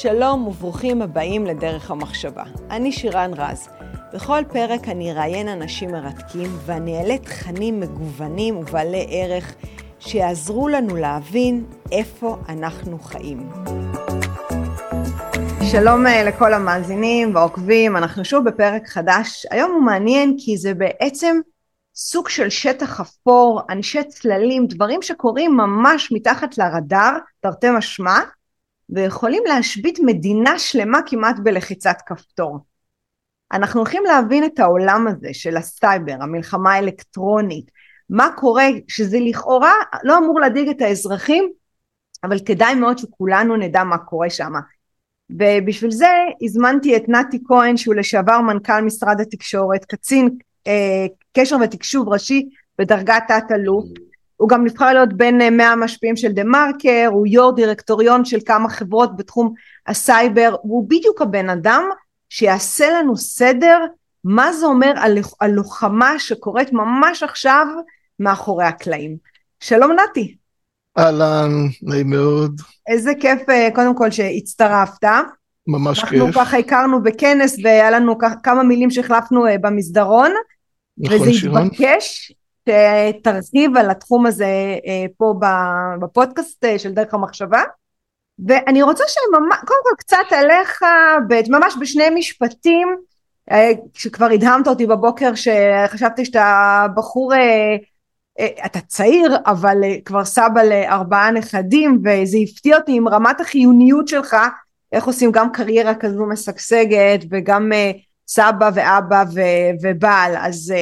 [0.00, 2.42] שלום וברוכים הבאים לדרך המחשבה.
[2.70, 3.68] אני שירן רז.
[4.14, 9.54] בכל פרק אני אראיין אנשים מרתקים ואני אעלה תכנים מגוונים ובעלי ערך
[9.98, 13.48] שיעזרו לנו להבין איפה אנחנו חיים.
[15.70, 19.46] שלום אה, לכל המאזינים והעוקבים, אנחנו שוב בפרק חדש.
[19.50, 21.40] היום הוא מעניין כי זה בעצם
[21.94, 28.18] סוג של שטח אפור, אנשי צללים, דברים שקורים ממש מתחת לרדאר, תרתי משמע,
[28.90, 32.58] ויכולים להשבית מדינה שלמה כמעט בלחיצת כפתור.
[33.52, 37.70] אנחנו הולכים להבין את העולם הזה של הסייבר, המלחמה האלקטרונית,
[38.10, 39.72] מה קורה שזה לכאורה
[40.02, 41.50] לא אמור להדאיג את האזרחים,
[42.24, 44.52] אבל כדאי מאוד שכולנו נדע מה קורה שם.
[45.30, 46.08] ובשביל זה
[46.42, 50.28] הזמנתי את נתי כהן שהוא לשעבר מנכ"ל משרד התקשורת, קצין
[50.66, 53.84] אה, קשר ותקשוב ראשי בדרגת תת-אלוף,
[54.36, 58.68] הוא גם נבחר להיות בין 100 המשפיעים של דה מרקר, הוא יו"ר דירקטוריון של כמה
[58.68, 59.54] חברות בתחום
[59.86, 61.82] הסייבר, הוא בדיוק הבן אדם
[62.28, 63.78] שיעשה לנו סדר
[64.24, 67.66] מה זה אומר על הלוחמה שקורית ממש עכשיו
[68.20, 69.16] מאחורי הקלעים.
[69.60, 70.36] שלום נתי.
[70.98, 71.50] אהלן,
[71.82, 72.60] נעים מאוד.
[72.88, 75.04] איזה כיף אה, קודם כל שהצטרפת.
[75.66, 76.26] ממש אנחנו כיף.
[76.26, 80.30] אנחנו ככה הכרנו בכנס והיה לנו כמה מילים שהחלפנו אה, במסדרון.
[80.98, 81.66] נכון, וזה שירן.
[81.66, 82.32] התבקש
[82.68, 85.34] שתרחיב על התחום הזה אה, פה
[86.00, 87.62] בפודקאסט אה, של דרך המחשבה.
[88.46, 90.82] ואני רוצה שממש, קודם כל קצת עליך,
[91.48, 92.96] ממש בשני משפטים,
[93.94, 97.32] שכבר הדהמת אותי בבוקר שחשבתי שאתה בחור
[98.66, 104.36] אתה צעיר אבל כבר סבא לארבעה נכדים וזה הפתיע אותי עם רמת החיוניות שלך
[104.92, 107.72] איך עושים גם קריירה כזו משגשגת וגם
[108.28, 109.24] סבא ואבא
[109.82, 110.74] ובעל אז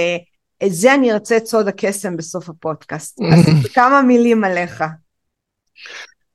[0.67, 3.21] את זה אני ארצה את סוד הקסם בסוף הפודקאסט.
[3.33, 4.85] אז כמה מילים עליך.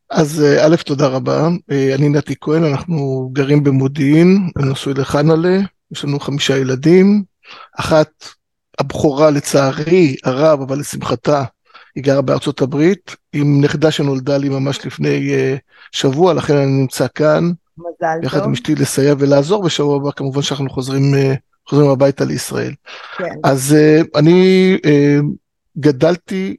[0.09, 1.47] אז א' תודה רבה.
[1.95, 5.59] אני נתי כהן אנחנו גרים במודיעין נשוי לחנה'לה
[5.91, 7.23] יש לנו חמישה ילדים.
[7.79, 8.09] אחת
[8.79, 11.43] הבכורה לצערי הרב, אבל לשמחתה,
[11.95, 15.59] היא גרה בארצות הברית, עם נכדה שנולדה לי ממש לפני uh,
[15.91, 17.51] שבוע, לכן אני נמצא כאן.
[17.77, 18.47] מזל יחד טוב.
[18.47, 21.13] עם אשתי לסייע ולעזור, בשבוע הבא כמובן שאנחנו חוזרים,
[21.69, 22.73] חוזרים הביתה לישראל.
[23.17, 23.23] כן.
[23.43, 25.23] אז uh, אני uh,
[25.77, 26.55] גדלתי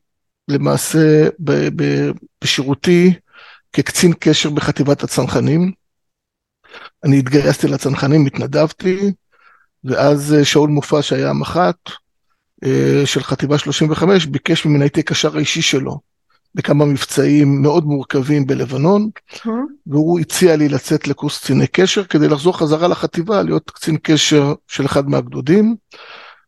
[0.48, 2.10] למעשה ב- ב-
[2.44, 3.12] בשירותי
[3.72, 5.72] כקצין קשר בחטיבת הצנחנים.
[7.04, 9.12] אני התגייסתי לצנחנים, התנדבתי,
[9.84, 11.90] ואז שאול מופע שהיה המח"ט
[13.04, 16.00] של חטיבה 35 ביקש ממני הייתי הקשר האישי שלו
[16.54, 19.10] בכמה מבצעים מאוד מורכבים בלבנון
[19.86, 24.86] והוא הציע לי לצאת לקורס קציני קשר כדי לחזור חזרה לחטיבה להיות קצין קשר של
[24.86, 25.76] אחד מהגדודים.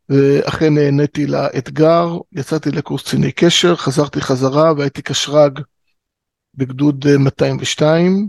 [0.09, 5.59] ואכן נהניתי לאתגר יצאתי לקורס קציני קשר חזרתי חזרה והייתי קשרג
[6.55, 8.29] בגדוד 202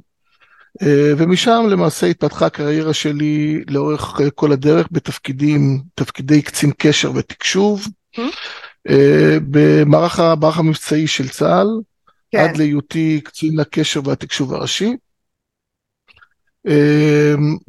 [1.18, 7.88] ומשם למעשה התפתחה הקריירה שלי לאורך כל הדרך בתפקידים, תפקידי קצין קשר ותקשוב,
[9.50, 11.68] במערך המערך המבצעי של צה"ל,
[12.32, 12.38] כן.
[12.38, 14.98] עד להיותי קצין הקשר והתקשוב הראשי.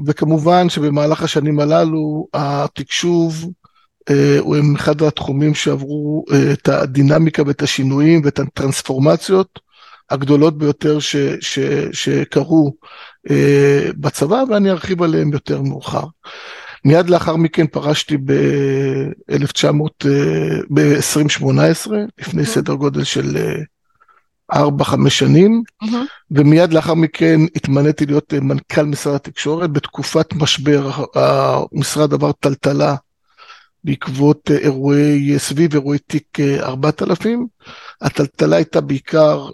[0.07, 3.51] וכמובן שבמהלך השנים הללו התקשוב
[4.41, 9.61] הוא אחד התחומים שעברו את הדינמיקה ואת השינויים ואת הטרנספורמציות.
[10.11, 11.59] הגדולות ביותר ש, ש,
[11.93, 12.75] שקרו
[13.31, 16.05] אה, בצבא, ואני ארחיב עליהם יותר מאוחר.
[16.85, 19.67] מיד לאחר מכן פרשתי ב-1900,
[20.07, 23.63] אה, ב-2018, לפני סדר גודל של אה,
[24.53, 25.87] 4-5 שנים, Mm-hmm.
[26.31, 32.95] ומיד לאחר מכן התמניתי להיות מנכ"ל משרד התקשורת, בתקופת משבר המשרד עבר טלטלה
[33.85, 37.47] בעקבות אירועי, סביב אירועי תיק 4000,
[38.01, 39.49] הטלטלה הייתה בעיקר,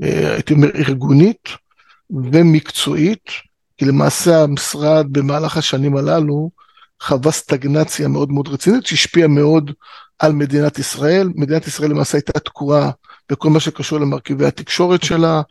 [0.00, 1.48] הייתי אומר, ארגונית
[2.10, 3.30] ומקצועית,
[3.78, 6.50] כי למעשה המשרד במהלך השנים הללו
[7.02, 9.70] חווה סטגנציה מאוד מאוד רצינית, שהשפיעה מאוד
[10.18, 11.28] על מדינת ישראל.
[11.34, 12.90] מדינת ישראל למעשה הייתה תקועה
[13.30, 15.42] בכל מה שקשור למרכיבי התקשורת שלה,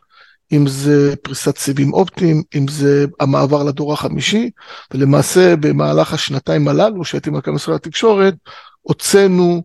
[0.52, 4.50] אם זה פריסת סיבים אופטיים, אם זה המעבר לדור החמישי,
[4.94, 8.34] ולמעשה במהלך השנתיים הללו שהייתי מנכ"ל משרד התקשורת,
[8.82, 9.62] הוצאנו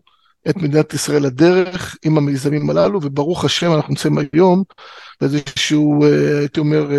[0.48, 4.62] את מדינת ישראל לדרך עם המיזמים הללו, וברוך השם אנחנו נמצאים היום
[5.20, 6.04] באיזשהו,
[6.40, 6.90] הייתי אומר,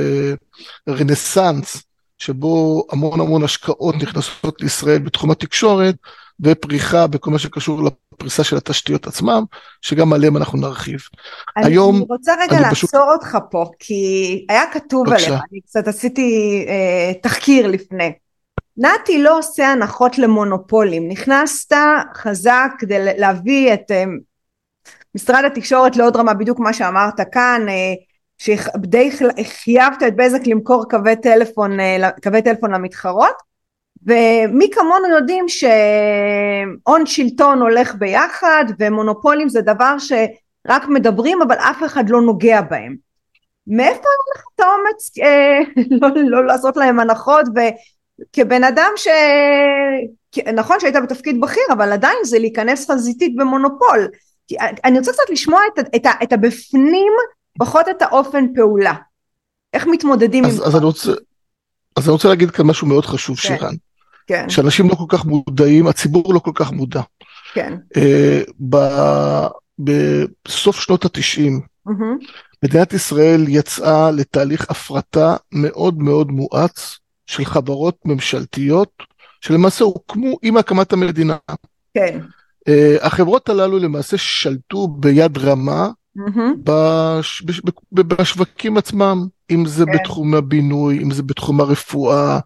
[0.89, 1.83] רנסאנס,
[2.17, 5.95] שבו המון המון השקעות נכנסות לישראל בתחום התקשורת,
[6.39, 9.43] ופריחה בכל מה שקשור לפריסה של התשתיות עצמם,
[9.81, 10.99] שגם עליהם אנחנו נרחיב.
[11.57, 11.95] אני היום...
[11.95, 12.95] אני רוצה רגע אני לעצור פשוט...
[12.95, 18.11] אותך פה, כי היה כתוב עליך, אני קצת עשיתי אה, תחקיר לפני.
[18.77, 21.75] נתי לא עושה הנחות למונופולים, נכנסת
[22.15, 23.91] חזק כדי להביא את
[25.15, 27.65] משרד התקשורת לעוד רמה, בדיוק מה שאמרת כאן,
[28.37, 29.11] שדי
[29.43, 31.77] חייבת את בזק למכור קווי טלפון,
[32.23, 33.35] קווי טלפון למתחרות
[34.05, 42.09] ומי כמונו יודעים שהון שלטון הולך ביחד ומונופולים זה דבר שרק מדברים אבל אף אחד
[42.09, 42.95] לא נוגע בהם.
[43.67, 45.59] מאיפה היה לך את האומץ אה,
[46.01, 47.45] לא, לא לעשות להם הנחות
[48.21, 49.07] וכבן אדם ש...
[50.53, 54.07] נכון שהיית בתפקיד בכיר אבל עדיין זה להיכנס חזיתית במונופול.
[54.83, 57.13] אני רוצה קצת לשמוע את, את, את הבפנים
[57.59, 58.93] פחות את האופן פעולה.
[59.73, 60.65] איך מתמודדים אז, עם...
[60.65, 61.11] אז אני רוצה...
[61.95, 63.47] אז אני רוצה להגיד כאן משהו מאוד חשוב, כן.
[63.47, 63.73] שירן.
[64.27, 64.49] כן.
[64.49, 67.01] שאנשים לא כל כך מודעים, הציבור לא כל כך מודע.
[67.53, 67.73] כן.
[67.97, 68.67] Uh,
[69.79, 72.25] בסוף שנות התשעים, mm-hmm.
[72.63, 78.91] מדינת ישראל יצאה לתהליך הפרטה מאוד מאוד מואץ של חברות ממשלתיות,
[79.41, 81.37] שלמעשה הוקמו עם הקמת המדינה.
[81.93, 82.19] כן.
[82.69, 82.71] Uh,
[83.05, 86.39] החברות הללו למעשה שלטו ביד רמה mm-hmm.
[86.63, 87.61] בש, בש,
[87.91, 89.27] בשווקים עצמם.
[89.51, 89.91] אם זה כן.
[89.91, 92.39] בתחום הבינוי, אם זה בתחום הרפואה,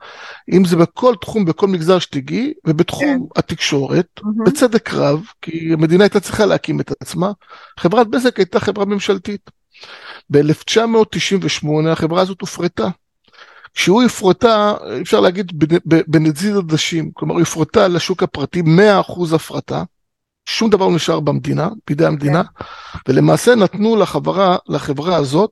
[0.54, 3.40] אם זה בכל תחום, בכל מגזר שתגיעי, ובתחום כן.
[3.40, 4.46] התקשורת, mm-hmm.
[4.46, 7.32] בצדק רב, כי המדינה הייתה צריכה להקים את עצמה,
[7.80, 9.50] חברת בזק הייתה חברה ממשלתית.
[10.30, 12.90] ב-1998 החברה הזאת הופרטה.
[13.80, 15.52] כשהוא הפרטה, אפשר להגיד
[16.08, 19.84] בנזיד עדשים, כלומר הפרטה לשוק הפרטי, 100% הפרטה,
[20.46, 22.66] שום דבר לא נשאר במדינה, בידי המדינה, כן.
[23.08, 25.52] ולמעשה נתנו לחברה, לחברה הזאת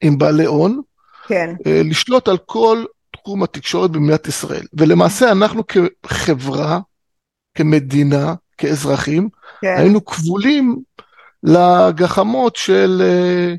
[0.00, 0.80] עם בעלי הון,
[1.26, 1.54] כן.
[1.66, 4.66] אה, לשלוט על כל תחום התקשורת במדינת ישראל.
[4.74, 6.80] ולמעשה אנחנו כחברה,
[7.54, 9.28] כמדינה, כאזרחים,
[9.60, 9.74] כן.
[9.78, 10.78] היינו כבולים
[11.42, 13.54] לגחמות של, אה,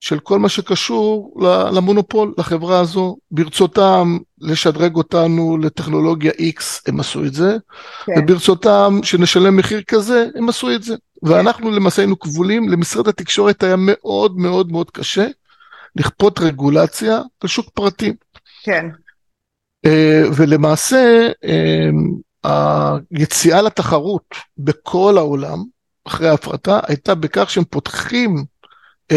[0.00, 1.34] של כל מה שקשור
[1.72, 3.16] למונופול, לחברה הזו.
[3.30, 7.56] ברצותם לשדרג אותנו לטכנולוגיה X, הם עשו את זה,
[8.06, 8.12] כן.
[8.18, 10.94] וברצותם שנשלם מחיר כזה, הם עשו את זה.
[11.22, 15.26] ואנחנו למעשה היינו כבולים, למשרד התקשורת היה מאוד מאוד מאוד קשה
[15.96, 18.12] לכפות רגולציה על שוק פרטי.
[18.62, 18.86] כן.
[19.86, 21.90] אה, ולמעשה אה,
[23.10, 25.64] היציאה לתחרות בכל העולם,
[26.04, 28.44] אחרי ההפרטה, הייתה בכך שהם פותחים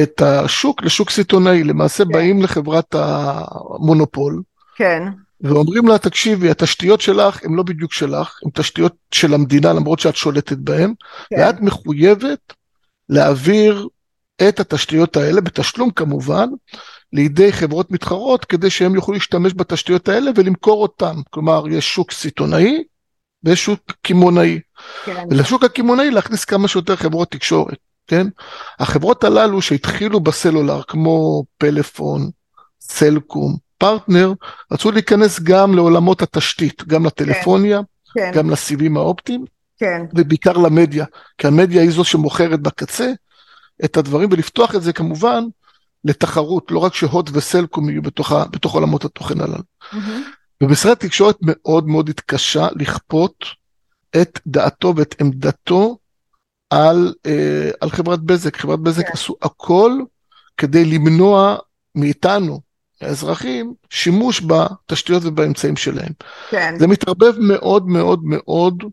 [0.04, 2.12] את השוק לשוק סיטונאי, למעשה כן.
[2.12, 4.42] באים לחברת המונופול.
[4.76, 5.04] כן.
[5.42, 10.16] ואומרים לה, תקשיבי, התשתיות שלך הן לא בדיוק שלך, הן תשתיות של המדינה, למרות שאת
[10.16, 10.94] שולטת בהן,
[11.30, 11.36] כן.
[11.40, 12.54] ואת מחויבת
[13.10, 13.88] להעביר
[14.50, 16.50] את התשתיות האלה, בתשלום כמובן,
[17.14, 21.16] לידי חברות מתחרות, כדי שהם יוכלו להשתמש בתשתיות האלה ולמכור אותן.
[21.30, 22.84] כלומר, יש שוק סיטונאי
[23.44, 24.60] ויש שוק קמעונאי.
[25.06, 25.26] כן.
[25.30, 28.28] ולשוק הקמעונאי להכניס כמה שיותר חברות תקשורת, כן?
[28.80, 32.30] החברות הללו שהתחילו בסלולר, כמו פלאפון,
[32.82, 34.34] סלקום, פרטנר,
[34.72, 37.82] רצו להיכנס גם לעולמות התשתית, גם לטלפוניה,
[38.14, 38.22] כן.
[38.22, 38.32] כן.
[38.34, 39.46] גם לסיבים האופטיים,
[39.78, 40.02] כן.
[40.16, 41.06] ובעיקר למדיה,
[41.38, 43.12] כי המדיה היא זו שמוכרת בקצה
[43.86, 45.44] את הדברים, ולפתוח את זה כמובן
[46.06, 49.56] לתחרות, לא רק שהוט וסלקום יהיו בתוך, בתוך עולמות התוכן הללו.
[49.58, 49.98] Mm-hmm.
[50.64, 53.46] ומשרד התקשורת מאוד מאוד התקשה לכפות
[54.22, 55.98] את דעתו ואת עמדתו
[56.74, 58.58] על, אה, על חברת בזק.
[58.58, 59.14] חברת בזק כן.
[59.14, 59.92] עשו הכל
[60.58, 61.56] כדי למנוע
[61.96, 62.60] מאיתנו,
[63.02, 66.12] האזרחים, שימוש בתשתיות ובאמצעים שלהם.
[66.50, 66.76] כן.
[66.78, 68.84] זה מתערבב מאוד מאוד מאוד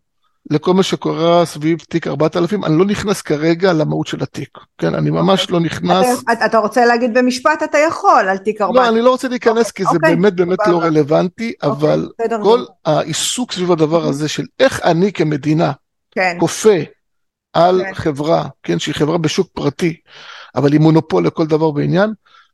[0.51, 4.95] לכל מה שקורה סביב תיק 4000, אני לא נכנס כרגע למהות של התיק, כן?
[4.95, 5.53] אני ממש okay.
[5.53, 6.23] לא נכנס...
[6.33, 8.83] אתה, אתה רוצה להגיד במשפט, אתה יכול על תיק 4000.
[8.83, 9.73] לא, אני לא רוצה להיכנס okay.
[9.73, 9.95] כי זה okay.
[9.95, 10.17] אוקיי.
[10.17, 10.71] באמת באמת okay.
[10.71, 11.67] לא רלוונטי, okay.
[11.67, 12.09] אבל.
[12.43, 15.73] כל העיסוק סביב הדבר הזה של איך אני כמדינה
[16.11, 16.37] כן.
[16.41, 16.79] כופה
[17.53, 17.95] על כן.
[17.95, 19.97] חברה, כן, שהיא חברה בשוק פרטי,
[20.55, 22.11] אבל היא מונופול לכל דבר בעניין,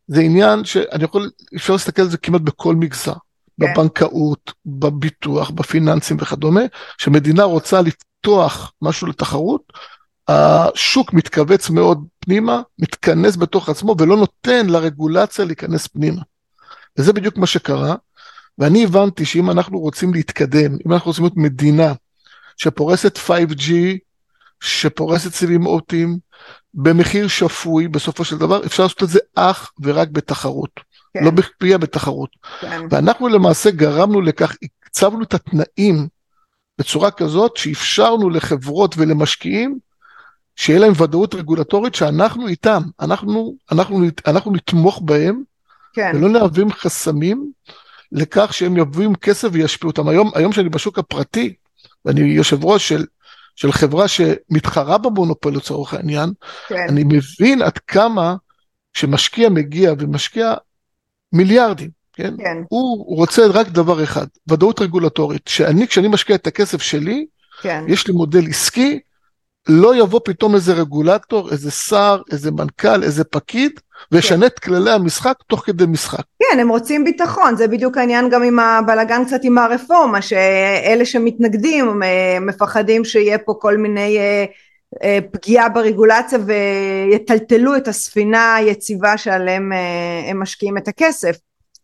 [0.09, 3.13] זה עניין שאני יכול, אפשר להסתכל על זה כמעט בכל מגזר.
[3.61, 3.73] כן.
[3.75, 6.61] בבנקאות, בביטוח, בפיננסים וכדומה,
[6.99, 9.73] שמדינה רוצה לפתוח משהו לתחרות,
[10.29, 16.23] השוק מתכווץ מאוד פנימה, מתכנס בתוך עצמו ולא נותן לרגולציה להיכנס פנימה.
[16.99, 17.95] וזה בדיוק מה שקרה,
[18.59, 21.93] ואני הבנתי שאם אנחנו רוצים להתקדם, אם אנחנו רוצים להיות מדינה
[22.57, 23.73] שפורסת 5G,
[24.61, 26.19] שפורסת סיבים אוטיים,
[26.75, 30.81] במחיר שפוי בסופו של דבר, אפשר לעשות את זה אך ורק בתחרות.
[31.15, 31.25] כן.
[31.25, 32.31] לא בכפייה בתחרות.
[32.61, 32.87] כן.
[32.91, 36.09] ואנחנו למעשה גרמנו לכך, הקצבנו את התנאים
[36.79, 39.79] בצורה כזאת שאפשרנו לחברות ולמשקיעים
[40.57, 45.43] שיהיה להם ודאות רגולטורית שאנחנו איתם, אנחנו, אנחנו, אנחנו נתמוך בהם,
[45.93, 46.13] כן.
[46.15, 47.53] ולא נהווים חסמים
[48.13, 50.09] לכך שהם יביאו כסף וישפיעו אותם.
[50.09, 51.55] היום, היום שאני בשוק הפרטי,
[52.05, 53.05] ואני יושב ראש של,
[53.57, 56.33] של חברה שמתחרה במונופול לצורך העניין,
[56.69, 56.87] כן.
[56.89, 58.37] אני מבין עד כמה
[58.93, 60.55] שמשקיע מגיע ומשקיע
[61.33, 62.35] מיליארדים, כן?
[62.39, 62.57] כן.
[62.69, 67.27] הוא רוצה רק דבר אחד, ודאות רגולטורית, שאני, כשאני משקיע את הכסף שלי,
[67.63, 67.85] כן.
[67.89, 69.01] יש לי מודל עסקי
[69.69, 73.81] לא יבוא פתאום איזה רגולטור, איזה שר, איזה מנכ"ל, איזה פקיד,
[74.13, 74.47] וישנה כן.
[74.47, 76.25] את כללי המשחק תוך כדי משחק.
[76.39, 82.03] כן, הם רוצים ביטחון, זה בדיוק העניין גם עם הבלגן קצת עם הרפורמה, שאלה שמתנגדים
[82.03, 84.45] אה, מפחדים שיהיה פה כל מיני אה,
[85.03, 89.73] אה, פגיעה ברגולציה ויטלטלו את הספינה היציבה שעליהם
[90.29, 91.37] הם משקיעים את הכסף.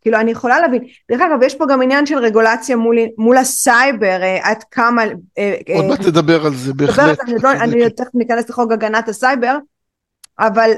[0.03, 4.21] כאילו אני יכולה להבין, דרך אגב יש פה גם עניין של רגולציה מול, מול הסייבר,
[4.43, 5.03] עד כמה...
[5.75, 7.19] עוד מעט תדבר על זה, בהחלט.
[7.43, 9.57] לא, אני תכף ניכנס לחוק הגנת הסייבר,
[10.39, 10.71] אבל...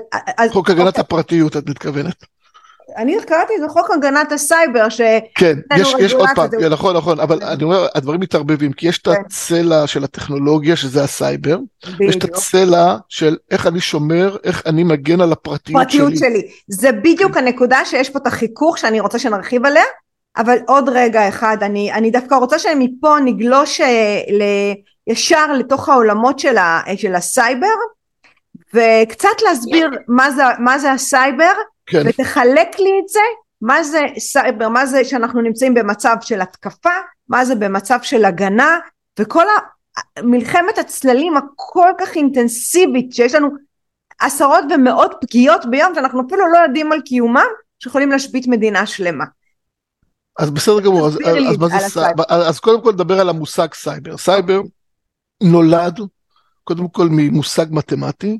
[0.52, 2.33] חוק הגנת הפרטיות את מתכוונת.
[2.96, 5.00] אני קראתי לזה חוק הגנת הסייבר, ש...
[5.34, 6.68] כן, יש, יש עוד פעם, זה...
[6.68, 9.12] נכון, נכון, אבל אני אומר, הדברים מתערבבים, כי יש את כן.
[9.26, 11.58] הצלע של הטכנולוגיה, שזה הסייבר,
[11.98, 16.00] ויש את הצלע של איך אני שומר, איך אני מגן על הפרטיות שלי.
[16.00, 16.42] פרטיות שלי.
[16.68, 17.36] זה בדיוק.
[17.36, 19.84] הנקודה שיש פה את החיכוך שאני רוצה שנרחיב עליה,
[20.36, 24.42] אבל עוד רגע אחד, אני, אני דווקא רוצה שמפה נגלוש אה, ל,
[25.06, 27.66] ישר לתוך העולמות של, ה, של הסייבר,
[28.74, 31.52] וקצת להסביר מה זה, מה זה הסייבר,
[31.86, 32.02] כן.
[32.06, 33.20] ותחלק לי את זה,
[33.60, 36.90] מה זה סייבר, מה זה שאנחנו נמצאים במצב של התקפה,
[37.28, 38.78] מה זה במצב של הגנה,
[39.18, 39.44] וכל
[40.22, 43.48] מלחמת הצללים הכל כך אינטנסיבית שיש לנו
[44.18, 47.46] עשרות ומאות פגיעות ביום שאנחנו אפילו לא יודעים על קיומם,
[47.78, 49.24] שיכולים להשבית מדינה שלמה.
[50.38, 51.18] אז בסדר גמור, אז,
[51.50, 52.24] אז, מה זה סייבר?
[52.28, 54.16] אז קודם כל נדבר על המושג סייבר.
[54.16, 54.60] סייבר
[55.42, 56.00] נולד
[56.64, 58.38] קודם כל ממושג מתמטי,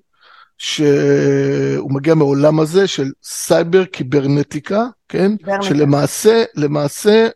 [0.65, 5.37] שהוא מגיע מעולם הזה של סייבר קיברנטיקה, כן?
[5.37, 5.75] קיברנטיקה.
[5.75, 7.29] שלמעשה, למעשה,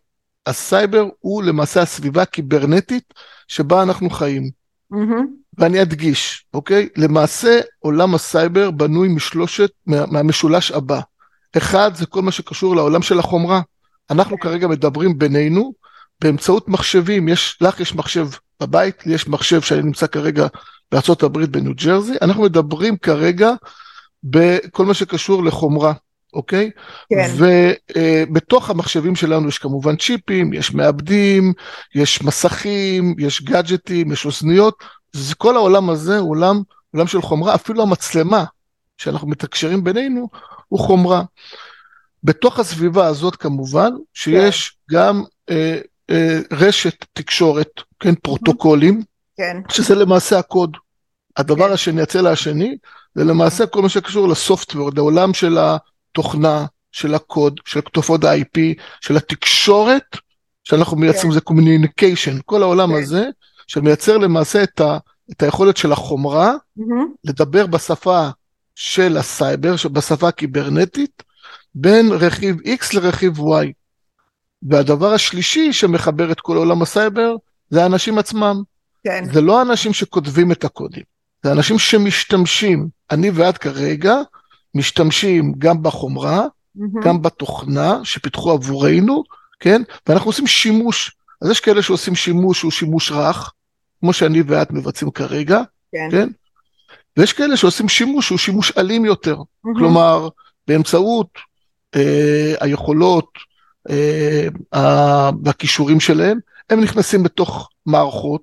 [0.47, 3.15] הסייבר הוא למעשה הסביבה הקיברנטית
[3.49, 4.51] שבה אנחנו חיים.
[4.93, 5.23] אהמ.
[5.59, 6.89] ואני אדגיש, אוקיי?
[6.97, 11.01] למעשה עולם הסייבר בנוי משלושת, מה, מהמשולש הבא.
[11.57, 13.61] אחד זה כל מה שקשור לעולם של החומרה.
[14.11, 15.73] אנחנו כרגע מדברים בינינו
[16.21, 18.29] באמצעות מחשבים, יש, לך יש מחשב
[18.63, 20.47] בבית, לי יש מחשב שאני נמצא כרגע
[21.23, 23.51] הברית בניו ג'רזי, אנחנו מדברים כרגע
[24.25, 25.93] בכל מה שקשור לחומרה,
[26.35, 26.71] אוקיי?
[27.11, 27.31] כן.
[27.37, 31.53] ובתוך uh, המחשבים שלנו יש כמובן צ'יפים, יש מעבדים,
[31.95, 36.63] יש מסכים, יש גאדג'טים, יש אוזניות, זה, כל העולם הזה הוא עולם,
[36.95, 38.45] עולם של חומרה, אפילו המצלמה
[38.99, 40.29] שאנחנו מתקשרים בינינו
[40.69, 41.23] הוא חומרה.
[42.25, 44.97] בתוך הסביבה הזאת כמובן, שיש כן.
[44.97, 45.55] גם אה,
[46.11, 46.15] אה,
[46.51, 49.03] רשת תקשורת, כן, פרוטוקולים,
[49.39, 49.57] כן.
[49.69, 50.77] שזה למעשה הקוד.
[51.37, 51.73] הדבר כן.
[51.73, 52.77] השני, הצלע השני,
[53.15, 58.61] זה למעשה כל מה שקשור ל software, לעולם של התוכנה, של הקוד, של תופעות ה-IP,
[59.01, 60.17] של התקשורת,
[60.65, 61.35] שאנחנו מייצרים, כן.
[61.35, 63.03] זה communication, כל העולם כן.
[63.03, 63.27] הזה,
[63.67, 64.99] שמייצר למעשה את, ה,
[65.33, 66.55] את היכולת של החומרה.
[67.25, 68.29] לדבר בשפה
[68.75, 71.23] של הסייבר, בשפה הקיברנטית,
[71.75, 73.67] בין רכיב X לרכיב Y.
[74.63, 77.35] והדבר השלישי שמחבר את כל עולם הסייבר,
[77.71, 78.63] זה האנשים עצמם.
[79.05, 79.25] כן.
[79.33, 81.03] זה לא אנשים שכותבים את הקודים,
[81.43, 82.89] זה אנשים שמשתמשים.
[83.11, 84.15] אני ואת כרגע
[84.75, 87.05] משתמשים גם בחומרה, אהמ.
[87.05, 89.25] גם בתוכנה שפיתחו עבורנו,
[89.61, 89.83] כן?
[90.07, 91.17] ואנחנו עושים שימוש.
[91.43, 93.53] אז יש כאלה שעושים שימוש שהוא שימוש רך,
[94.01, 95.63] כמו שאני ואת מבצעים כרגע,
[95.93, 96.09] כן?
[96.11, 96.29] כן?
[97.17, 99.37] ויש כאלה שעושים שימוש שהוא שימוש אלים יותר.
[99.37, 99.79] Mm-hmm.
[99.79, 100.29] כלומר,
[100.69, 101.29] באמצעות
[101.97, 103.29] אה, היכולות
[103.91, 106.39] אה, והכישורים שלהם,
[106.71, 108.43] הם נכנסים בתוך מערכות,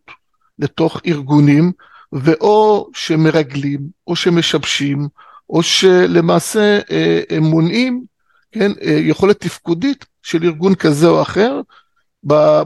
[0.60, 1.72] לתוך ארגונים,
[2.14, 5.08] ואו שמרגלים, או שמשבשים,
[5.50, 8.04] או שלמעשה אה, הם מונעים,
[8.52, 11.62] כן, אה, יכולת תפקודית של ארגון כזה או אחר,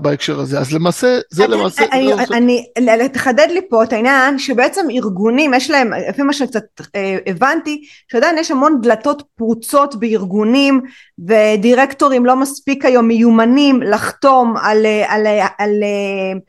[0.02, 0.60] בהקשר הזה.
[0.60, 1.84] אז למעשה, זה אני, למעשה...
[1.92, 6.34] אני, זה אני, אני, תחדד לי פה את העניין שבעצם ארגונים, יש להם, לפי מה
[6.34, 6.64] שקצת
[6.96, 7.82] אה, הבנתי,
[8.12, 10.82] שעדיין יש המון דלתות פרוצות בארגונים,
[11.28, 16.40] ודירקטורים לא מספיק היום מיומנים לחתום על, אה, על, על, על אה,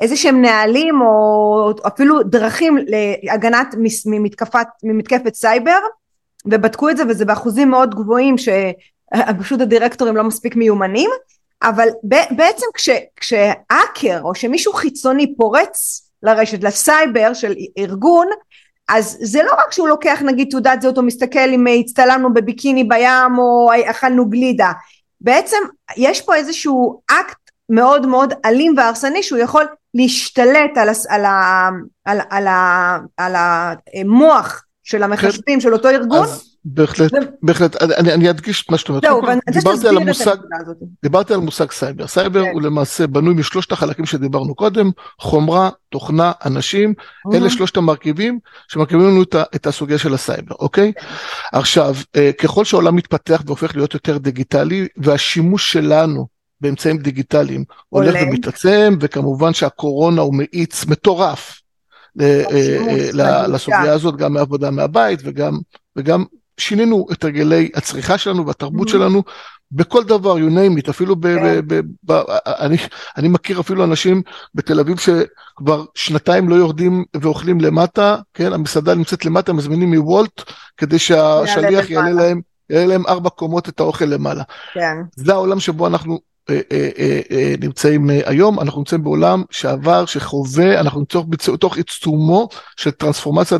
[0.00, 2.78] איזה שהם נהלים או אפילו דרכים
[3.22, 3.74] להגנת
[4.06, 5.78] ממתקפת, ממתקפת סייבר,
[6.46, 11.10] ובדקו את זה וזה באחוזים מאוד גבוהים שפשוט הדירקטורים לא מספיק מיומנים.
[11.62, 11.88] אבל
[12.30, 18.26] בעצם כש, כשהאקר או שמישהו חיצוני פורץ לרשת, לסייבר של ארגון,
[18.88, 23.38] אז זה לא רק שהוא לוקח נגיד תעודת זהות או מסתכל אם הצטלמנו בביקיני בים
[23.38, 24.72] או אכלנו גלידה,
[25.20, 25.56] בעצם
[25.96, 27.36] יש פה איזשהו אקט
[27.70, 31.24] מאוד מאוד אלים והרסני שהוא יכול להשתלט על, על,
[32.04, 32.46] על, על,
[33.16, 36.24] על המוח של המחשבים של אותו ארגון.
[36.24, 37.12] אז בהחלט,
[37.42, 39.02] בהחלט, אני, אני אדגיש את מה שאת אומרת.
[39.02, 40.36] זהו, דיברתי על המושג,
[41.02, 42.06] דיברתי על מושג סייבר.
[42.06, 42.50] סייבר כן.
[42.52, 47.36] הוא למעשה בנוי משלושת החלקים שדיברנו קודם, חומרה, תוכנה, אנשים, אהמ.
[47.36, 50.92] אלה שלושת המרכיבים שמרכיבים לנו את, את הסוגיה של הסייבר, אוקיי?
[50.92, 51.06] כן.
[51.52, 58.96] עכשיו, אה, ככל שהעולם מתפתח והופך להיות יותר דיגיטלי, והשימוש שלנו באמצעים דיגיטליים הולך ומתעצם,
[59.00, 61.60] וכמובן שהקורונה הוא מאיץ מטורף
[63.48, 65.58] לסוגיה הזאת, גם מעבודה מהבית וגם,
[65.96, 66.24] וגם
[66.58, 68.92] שינינו את הרגלי הצריכה שלנו והתרבות mm-hmm.
[68.92, 69.22] שלנו
[69.72, 71.26] בכל דבר, you name it, אפילו ב...
[71.26, 71.60] ב, כן.
[71.66, 71.80] ב,
[72.12, 72.76] ב אני,
[73.16, 74.22] אני מכיר אפילו אנשים
[74.54, 80.42] בתל אביב שכבר שנתיים לא יורדים ואוכלים למטה, כן, המסעדה נמצאת למטה, מזמינים מוולט,
[80.76, 82.40] כדי שהשליח יעלה להם,
[82.70, 84.42] יעלה להם ארבע קומות את האוכל למעלה.
[84.74, 84.96] כן.
[85.16, 86.29] זה העולם שבו אנחנו אה, אה, אה,
[87.60, 93.58] נמצאים היום, אנחנו נמצאים בעולם שעבר, שחווה, אנחנו נמצאים בתוך עיצומו של טרנספורמציה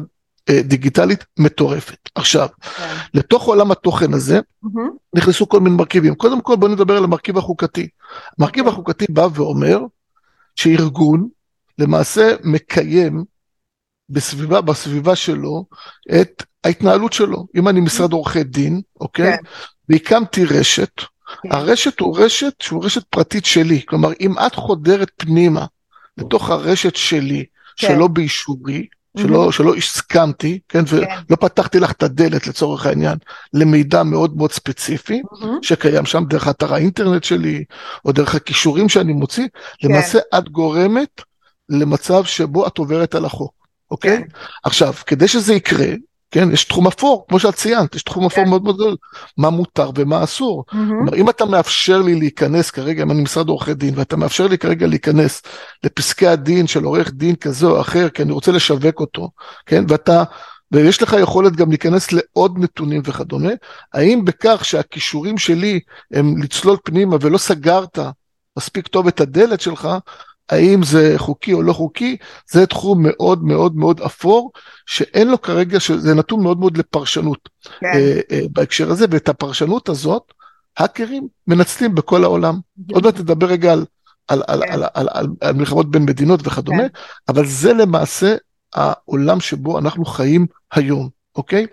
[0.51, 1.99] דיגיטלית מטורפת.
[2.15, 2.95] עכשיו, כן.
[3.15, 4.69] לתוך עולם התוכן הזה mm-hmm.
[5.15, 6.15] נכנסו כל מיני מרכיבים.
[6.15, 7.89] קודם כל בואו נדבר על המרכיב החוקתי.
[8.39, 8.67] המרכיב okay.
[8.67, 8.73] אוקיי.
[8.73, 9.81] החוקתי בא ואומר
[10.57, 11.29] שארגון
[11.79, 13.25] למעשה מקיים
[14.09, 15.65] בסביבה, בסביבה שלו
[16.21, 17.47] את ההתנהלות שלו.
[17.57, 19.33] אם אני משרד עורכי דין, אוקיי?
[19.33, 19.43] כן.
[19.89, 21.07] והקמתי רשת, כן.
[21.51, 23.83] הרשת הוא רשת שהוא רשת פרטית שלי.
[23.87, 25.67] כלומר, אם את חודרת פנימה
[26.19, 27.45] לתוך הרשת שלי,
[27.77, 27.87] כן.
[27.87, 28.87] שלא באישורי,
[29.19, 29.53] שלא, mm-hmm.
[29.53, 31.37] שלא הסכמתי, כן, ולא כן.
[31.37, 33.19] פתחתי לך את הדלת לצורך העניין,
[33.55, 35.47] למידע מאוד מאוד ספציפי, mm-hmm.
[35.63, 37.65] שקיים שם דרך אתר האינטרנט שלי,
[38.05, 39.89] או דרך הכישורים שאני מוציא, כן.
[39.89, 41.23] למעשה את גורמת
[41.69, 43.53] למצב שבו את עוברת על החוק,
[43.91, 44.19] אוקיי?
[44.19, 44.25] כן.
[44.65, 45.89] עכשיו, כדי שזה יקרה,
[46.31, 48.51] כן, יש תחום אפור, כמו שאת ציינת, יש תחום אפור כן.
[48.51, 48.97] מאוד מאוד גדול,
[49.37, 50.65] מה מותר ומה אסור.
[50.69, 50.75] Mm-hmm.
[50.75, 54.59] כלומר, אם אתה מאפשר לי להיכנס כרגע, אם אני משרד עורכי דין, ואתה מאפשר לי
[54.59, 55.43] כרגע להיכנס
[55.85, 59.31] לפסקי הדין של עורך דין כזה או אחר, כי אני רוצה לשווק אותו,
[59.67, 60.25] כן, ואתה,
[60.73, 63.53] ויש לך יכולת גם להיכנס לעוד נתונים וכדומה,
[63.95, 65.81] האם בכך שהכישורים שלי
[66.13, 67.99] הם לצלול פנימה ולא סגרת
[68.57, 69.89] מספיק טוב את הדלת שלך,
[70.51, 72.17] האם זה חוקי או לא חוקי,
[72.51, 74.53] זה תחום מאוד מאוד מאוד אפור,
[74.87, 77.49] שאין לו כרגע, זה נתון מאוד מאוד לפרשנות
[77.81, 77.87] כן.
[77.87, 80.33] אה, אה, בהקשר הזה, ואת הפרשנות הזאת,
[80.79, 82.55] האקרים מנצלים בכל העולם.
[82.89, 82.95] כן.
[82.95, 83.85] עוד מעט נדבר רגע על,
[84.29, 84.73] על, על, כן.
[84.73, 86.89] על, על, על, על מלחמות בין מדינות וכדומה, כן.
[87.29, 88.35] אבל זה למעשה
[88.75, 91.67] העולם שבו אנחנו חיים היום, אוקיי?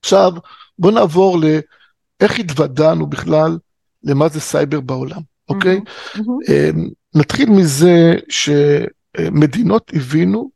[0.00, 0.32] עכשיו,
[0.78, 3.58] בואו נעבור לאיך התוודענו בכלל
[4.02, 5.80] למה זה סייבר בעולם, אוקיי?
[5.80, 6.18] Mm-hmm.
[6.18, 6.97] Mm-hmm.
[7.14, 10.50] נתחיל מזה שמדינות הבינו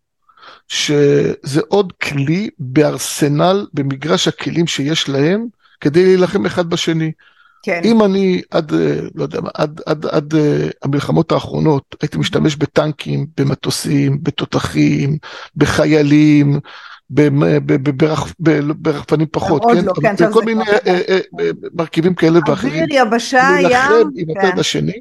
[0.69, 5.47] שזה עוד כלי בארסנל, במגרש הכלים שיש להם,
[5.81, 7.12] כדי להילחם אחד בשני.
[7.62, 7.81] כן.
[7.85, 8.73] אם אני עד,
[9.15, 15.19] לא יודע עד, עד, עד אה, המלחמות האחרונות הייתי משתמש בטנקים, במטוסים, בתותחים,
[15.57, 16.61] בחיילים,
[18.79, 19.85] ברחפנים פחות, כן?
[19.85, 21.18] לא, כן, בכל מיני אה, אה,
[21.75, 22.72] מרכיבים כאלה ואחרים.
[22.83, 23.62] אוויר, יבשה, ים.
[23.62, 24.59] להילחם עם הצד.
[24.59, 24.92] השני.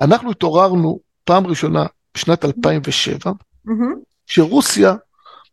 [0.00, 3.32] אנחנו התעוררנו פעם ראשונה בשנת 2007,
[4.26, 4.94] שרוסיה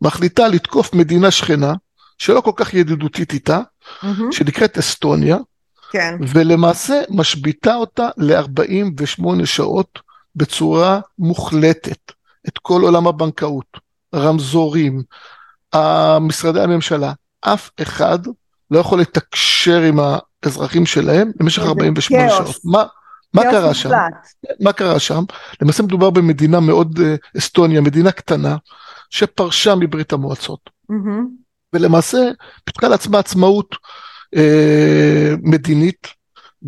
[0.01, 1.73] מחליטה לתקוף מדינה שכנה,
[2.17, 3.59] שלא כל כך ידידותית איתה,
[4.31, 5.37] שנקראת אסטוניה,
[5.91, 6.15] כן.
[6.27, 9.99] ולמעשה משביתה אותה ל-48 שעות
[10.35, 12.11] בצורה מוחלטת,
[12.47, 13.77] את כל עולם הבנקאות,
[14.15, 15.03] רמזורים,
[16.21, 18.19] משרדי הממשלה, אף אחד
[18.71, 19.99] לא יכול לתקשר עם
[20.43, 22.55] האזרחים שלהם במשך 48 שעות.
[22.63, 22.83] מה,
[23.33, 23.89] מה קרה שם?
[24.59, 25.23] מה קרה שם?
[25.61, 28.57] למעשה מדובר במדינה מאוד, אה, אסטוניה, מדינה קטנה,
[29.09, 30.69] שפרשה מברית המועצות.
[30.91, 31.21] Mm-hmm.
[31.73, 32.17] ולמעשה
[32.63, 33.75] פיתחה לעצמה עצמאות
[34.35, 36.07] אה, מדינית,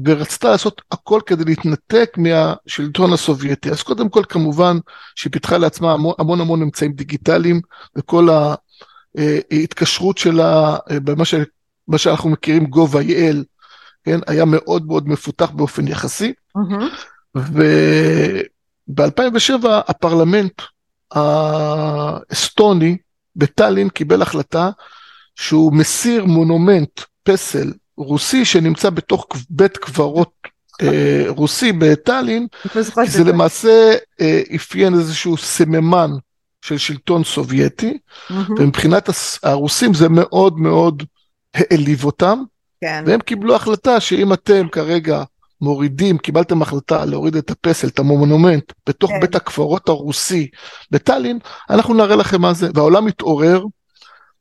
[0.06, 3.70] ורצתה לעשות הכל כדי להתנתק מהשלטון הסובייטי.
[3.70, 4.78] אז קודם כל כמובן
[5.16, 7.62] שהיא פיתחה לעצמה המון המון, המון אמצעים דיגיטליים,
[7.96, 8.28] וכל
[9.52, 11.36] ההתקשרות שלה אה, במה ש,
[11.97, 13.36] שאנחנו מכירים gov.il,
[14.04, 16.34] כן, היה מאוד מאוד מפותח באופן יחסי.
[16.58, 16.84] Mm-hmm.
[18.89, 20.62] וב-2007 הפרלמנט
[21.12, 22.97] האסטוני
[23.36, 24.69] בטאלין קיבל החלטה
[25.36, 30.32] שהוא מסיר מונומנט פסל רוסי שנמצא בתוך בית קברות
[30.82, 32.47] אה, רוסי בטאלין,
[33.06, 36.12] זה למעשה אה, אפיין איזשהו סממן
[36.63, 38.34] של שלטון סובייטי, mm-hmm.
[38.58, 39.10] ומבחינת
[39.43, 41.04] הרוסים זה מאוד מאוד
[41.54, 42.43] העליב אותם,
[42.82, 43.04] כן.
[43.08, 45.23] והם קיבלו החלטה שאם אתם כרגע
[45.62, 49.19] מורידים, קיבלתם החלטה להוריד את הפסל, את המונומנט, בתוך כן.
[49.19, 50.47] בית הקברות הרוסי
[50.91, 52.69] בטאלין, אנחנו נראה לכם מה זה.
[52.73, 53.63] והעולם מתעורר,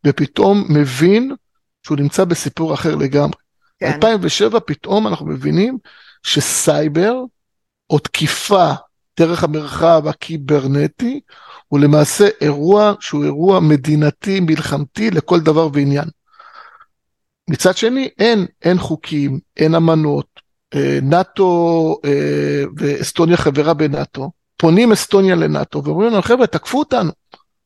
[0.06, 1.34] ופתאום מבין
[1.82, 3.38] שהוא נמצא בסיפור אחר לגמרי.
[3.80, 3.92] כן.
[3.92, 5.78] 2007 פתאום אנחנו מבינים
[6.22, 7.14] שסייבר,
[7.90, 8.70] או תקיפה
[9.20, 11.20] דרך המרחב הקיברנטי,
[11.72, 16.08] הוא למעשה אירוע שהוא אירוע מדינתי, מלחמתי, לכל דבר ועניין.
[17.50, 20.26] מצד שני, אין, אין חוקים, אין אמנות,
[20.74, 27.12] אה, נאט"ו אה, ואסטוניה חברה בנאט"ו, פונים אסטוניה לנאט"ו ואומרים לנו, חבר'ה, תקפו אותנו,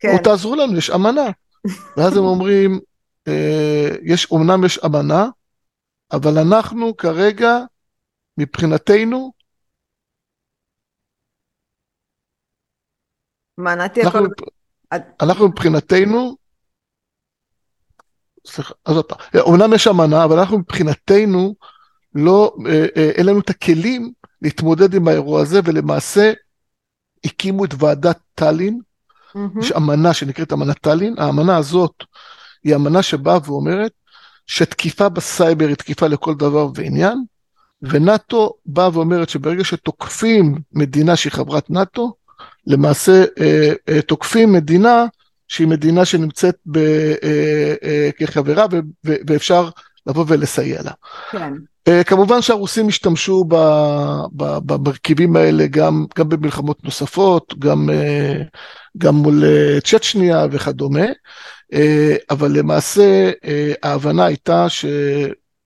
[0.01, 0.09] כן.
[0.13, 1.27] או תעזרו לנו, יש אמנה.
[1.97, 2.81] ואז הם אומרים,
[3.29, 5.29] אה, יש, אומנם יש אמנה,
[6.13, 7.59] אבל אנחנו כרגע,
[8.39, 9.33] מבחינתנו,
[13.59, 14.27] מה, נתי הכל...
[15.21, 16.37] אנחנו מבחינתנו,
[18.47, 21.55] סליחה, אז עוד פעם, אומנם יש אמנה, אבל אנחנו מבחינתנו,
[22.15, 26.33] לא, אה, אה, אין לנו את הכלים להתמודד עם האירוע הזה, ולמעשה
[27.25, 28.81] הקימו את ועדת טאלין,
[29.37, 29.61] mm-hmm.
[29.61, 32.05] יש אמנה שנקראת אמנת טאלין, האמנה הזאת
[32.65, 33.93] היא אמנה שבאה ואומרת
[34.47, 37.25] שתקיפה בסייבר היא תקיפה לכל דבר ועניין,
[37.83, 42.15] ונאט"ו באה ואומרת שברגע שתוקפים מדינה שהיא חברת נאט"ו,
[42.67, 45.05] למעשה אה, אה, תוקפים מדינה
[45.49, 49.69] שהיא מדינה שנמצאת ב, אה, אה, כחברה ו, ו, ואפשר
[50.07, 50.93] לבוא ולסייע לה.
[51.31, 51.53] כן.
[51.89, 53.45] Uh, כמובן שהרוסים השתמשו
[54.37, 58.59] במרכיבים האלה גם, גם במלחמות נוספות, גם, uh,
[58.99, 61.05] גם מול uh, צ'צ'ניה וכדומה,
[61.75, 61.77] uh,
[62.31, 63.49] אבל למעשה uh,
[63.83, 64.67] ההבנה הייתה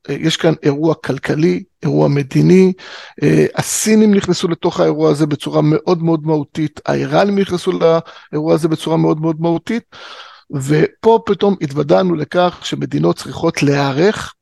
[0.06, 2.72] שיש כאן אירוע כלכלי, אירוע מדיני,
[3.20, 8.96] uh, הסינים נכנסו לתוך האירוע הזה בצורה מאוד מאוד מהותית, האיראנים נכנסו לאירוע הזה בצורה
[8.96, 9.84] מאוד מאוד מהותית,
[10.52, 14.34] ופה פתאום התוודענו לכך שמדינות צריכות להיערך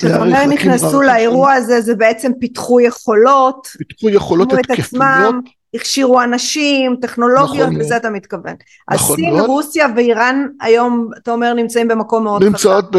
[0.00, 5.34] כשאתה נכנסו לאירוע הזה, זה בעצם פיתחו יכולות, פיתחו יכולות התקפיות,
[5.74, 8.54] הכשירו אנשים, טכנולוגיות, נכון לזה אתה מתכוון.
[8.90, 9.46] נכון אז סין, מאוד.
[9.46, 12.50] רוסיה ואיראן היום, אתה אומר, נמצאים במקום מאוד חזק.
[12.50, 12.96] נמצאות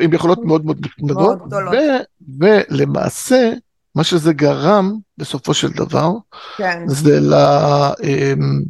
[0.00, 1.38] עם יכולות מאוד מאוד גדולות.
[2.38, 3.52] ולמעשה,
[3.94, 6.10] מה שזה גרם, בסופו של דבר,
[6.56, 6.82] כן.
[6.86, 7.34] זה ל...
[8.02, 8.62] אמ,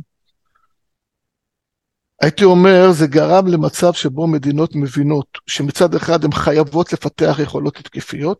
[2.22, 8.38] הייתי אומר, זה גרם למצב שבו מדינות מבינות שמצד אחד הן חייבות לפתח יכולות התקפיות,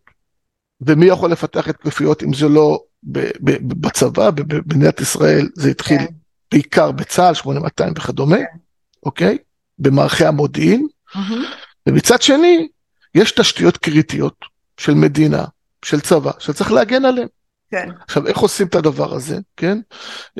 [0.81, 2.83] ומי יכול לפתח התקפיות אם זה לא
[3.61, 6.07] בצבא, במדינת ישראל זה התחיל כן.
[6.53, 8.45] בעיקר בצה"ל, 8200 וכדומה, כן.
[9.03, 9.39] אוקיי?
[9.79, 11.19] במערכי המודיעין, mm-hmm.
[11.87, 12.69] ומצד שני,
[13.15, 14.45] יש תשתיות קריטיות
[14.77, 15.45] של מדינה,
[15.85, 17.29] של צבא, שצריך להגן עליהן.
[17.71, 17.89] כן.
[18.05, 19.79] עכשיו, איך עושים את הדבר הזה, כן?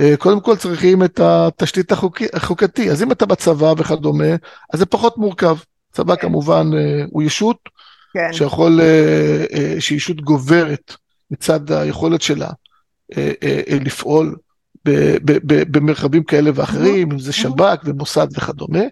[0.01, 4.33] אה, קודם כל צריכים את התשתית החוקי, החוקתי, אז אם אתה בצבא וכדומה,
[4.73, 5.57] אז זה פחות מורכב.
[5.93, 6.23] צבא כן.
[6.23, 7.59] כמובן אה, הוא ישות,
[8.13, 8.33] כן.
[8.33, 10.95] שיכול, אה, שהיא ישות גוברת
[11.35, 12.51] מצד היכולת שלה
[13.85, 14.37] לפעול
[15.71, 18.83] במרחבים כאלה ואחרים, אם זה שב"כ ומוסד וכדומה,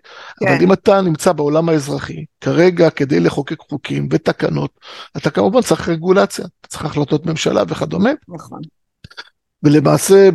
[0.40, 0.48] כן.
[0.48, 4.70] אבל אם אתה נמצא בעולם האזרחי, כרגע כדי לחוקק חוקים ותקנות,
[5.16, 8.10] אתה כמובן צריך רגולציה, אתה צריך החלטות ממשלה וכדומה.
[8.28, 8.60] נכון.
[9.62, 10.30] ולמעשה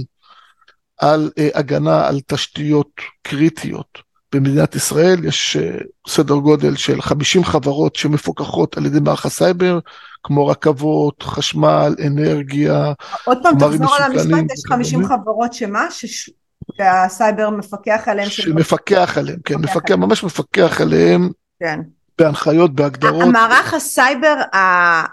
[0.98, 4.00] על אה, הגנה על תשתיות קריטיות
[4.34, 9.80] במדינת ישראל, יש אה, סדר גודל של 50 חברות שמפוקחות על ידי מערך הסייבר,
[10.24, 12.94] כמו רכבות, חשמל, אנרגיה,
[13.26, 15.92] עוד פעם תחזור על המשפט, יש 50 חברות שמה?
[15.92, 16.30] שש...
[16.78, 18.30] שהסייבר מפקח עליהם?
[18.30, 21.30] שמפקח עליהם, כן, מפקח ממש מפקח עליהם.
[21.60, 21.80] כן.
[22.20, 23.22] בהנחיות, בהגדרות.
[23.24, 24.36] המערך הסייבר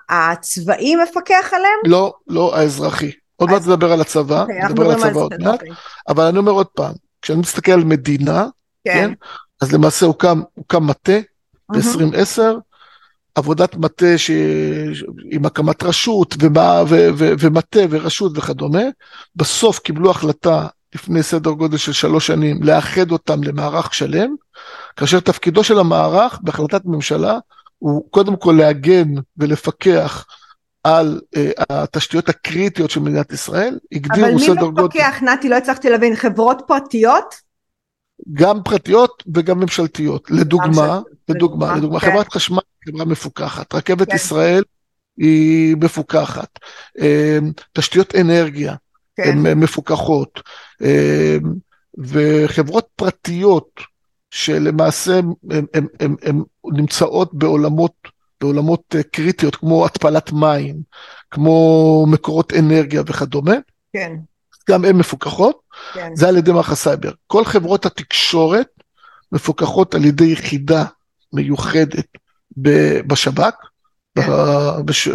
[0.09, 1.79] הצבאי מפקח עליהם?
[1.87, 3.11] לא, לא, האזרחי.
[3.37, 5.69] עוד מעט נדבר על הצבא, אוקיי, נדבר על הצבא עוד מעט, אוקיי.
[6.09, 6.93] אבל אני אומר עוד פעם,
[7.23, 8.47] כשאני מסתכל על מדינה,
[8.85, 9.13] כן, כן
[9.61, 11.19] אז למעשה הוקם, הוקם מטה
[11.73, 12.41] ב-2010,
[13.35, 14.31] עבודת מטה ש...
[15.31, 17.09] עם הקמת רשות ומה, ו...
[17.17, 17.33] ו...
[17.39, 18.83] ומטה ורשות וכדומה,
[19.37, 24.35] בסוף קיבלו החלטה לפני סדר גודל של שלוש שנים לאחד אותם למערך שלם,
[24.97, 27.39] כאשר תפקידו של המערך בהחלטת ממשלה
[27.79, 30.27] הוא קודם כל להגן ולפקח
[30.85, 31.39] על uh,
[31.71, 34.67] התשתיות הקריטיות של מדינת ישראל, הגדירו סדר גודל.
[34.67, 37.35] אבל מי מפקח, נתי, לא הצלחתי להבין, חברות פרטיות?
[38.33, 40.31] גם פרטיות וגם ממשלתיות.
[40.31, 42.11] לדוגמה, לדוגמה, לדוגמה, כן.
[42.11, 44.15] חברת חשמל היא חברה מפוקחת, רכבת כן.
[44.17, 44.63] ישראל
[45.17, 46.59] היא מפוקחת,
[47.01, 47.39] אה,
[47.73, 48.75] תשתיות אנרגיה
[49.17, 49.47] כן.
[49.47, 50.41] הן מפוקחות,
[50.83, 51.37] אה,
[51.99, 53.81] וחברות פרטיות
[54.37, 55.21] שלמעשה
[56.01, 57.93] הן נמצאות בעולמות
[58.41, 60.77] בעולמות אה, קריטיות כמו התפלת מים,
[61.31, 63.55] כמו מקורות אנרגיה וכדומה.
[63.93, 64.17] כן.
[64.71, 65.61] גם הן מפוקחות,
[65.95, 66.11] כן.
[66.15, 67.13] זה על ידי מערך הסייבר.
[67.27, 68.69] כל חברות התקשורת
[69.33, 70.85] מפוקחות על ידי יחידה
[71.33, 72.07] מיוחדת
[73.07, 73.55] בשב"כ,
[74.19, 74.27] כן.
[74.85, 75.09] בש,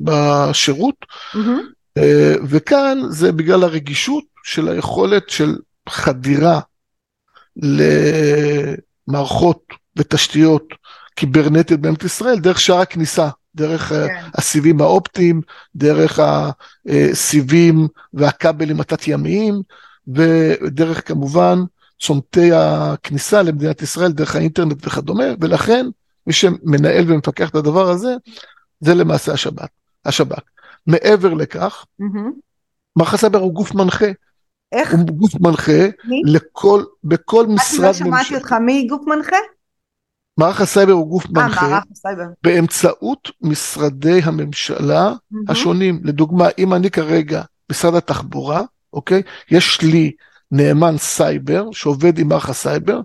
[0.00, 2.00] בשירות, mm-hmm.
[2.48, 5.56] וכאן זה בגלל הרגישות של היכולת של
[5.88, 6.60] חדירה
[9.08, 9.62] למערכות
[9.96, 10.64] ותשתיות
[11.14, 14.06] קיברנטיות במדינת ישראל דרך שער הכניסה, דרך כן.
[14.34, 15.40] הסיבים האופטיים,
[15.76, 16.20] דרך
[16.88, 19.62] הסיבים והכבלים התת-ימיים,
[20.08, 21.58] ודרך כמובן
[22.00, 25.86] צומתי הכניסה למדינת ישראל דרך האינטרנט וכדומה, ולכן
[26.26, 28.14] מי שמנהל ומפקח את הדבר הזה,
[28.80, 29.66] זה למעשה השב"כ.
[30.04, 30.40] השב"כ.
[30.86, 32.30] מעבר לכך, אהמ.
[32.96, 34.06] מערך הסייבר הוא גוף מנחה.
[34.72, 34.94] איך?
[34.94, 36.22] הוא גוף מנחה מי?
[36.24, 37.88] לכל, בכל משרד ממשלה.
[37.88, 39.36] אני לא שמעתי אותך, מי גוף מנחה?
[40.38, 41.78] מערך הסייבר הוא גוף אה, מנחה.
[42.44, 45.36] באמצעות משרדי הממשלה אהמ.
[45.52, 46.00] השונים.
[46.04, 49.22] לדוגמה, אם אני כרגע משרד התחבורה, אוקיי?
[49.50, 50.12] יש לי
[50.50, 53.00] נאמן סייבר שעובד עם מערך הסייבר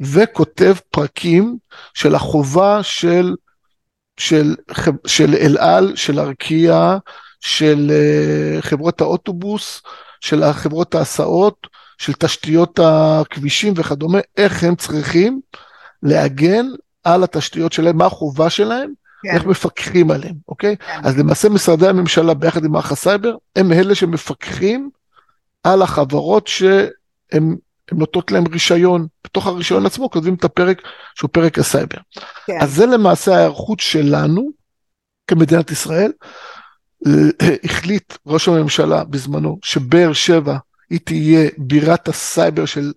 [0.00, 1.56] וכותב פרקים
[1.94, 3.34] של החובה של,
[4.16, 4.56] של,
[5.06, 6.96] של אל על, של ארקיע,
[7.40, 9.82] של uh, חברות האוטובוס,
[10.20, 11.66] של חברות ההסעות,
[11.98, 15.40] של תשתיות הכבישים וכדומה, איך הם צריכים
[16.02, 16.66] להגן
[17.04, 19.34] על התשתיות שלהם, מה החובה שלהם, כן.
[19.34, 20.76] איך מפקחים עליהם, אוקיי?
[20.76, 21.00] כן.
[21.04, 24.90] אז למעשה משרדי הממשלה ביחד עם מערך הסייבר, הם אלה שמפקחים
[25.64, 27.56] על החברות שהן
[27.92, 29.06] נותנות להם רישיון.
[29.24, 30.82] בתוך הרישיון עצמו כותבים את הפרק
[31.14, 31.98] שהוא פרק הסייבר.
[32.46, 32.58] כן.
[32.60, 34.48] אז זה למעשה ההיערכות שלנו
[35.26, 36.12] כמדינת ישראל.
[37.64, 40.56] החליט ראש הממשלה בזמנו שבאר שבע
[40.90, 42.92] היא תהיה בירת הסייבר של,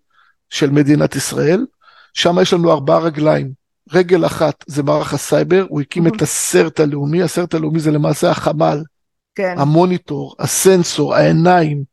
[0.50, 1.66] של מדינת ישראל.
[2.14, 3.52] שם יש לנו ארבעה רגליים.
[3.94, 7.92] רגל אחת זה מערך הסייבר, הוא הקים את ה CERT הלאומי, ה CERT הלאומי זה
[7.92, 8.84] למעשה החמ"ל,
[9.36, 9.56] כן.
[9.58, 11.84] המוניטור, הסנסור, העיניים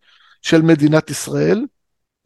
[0.43, 1.65] של מדינת ישראל,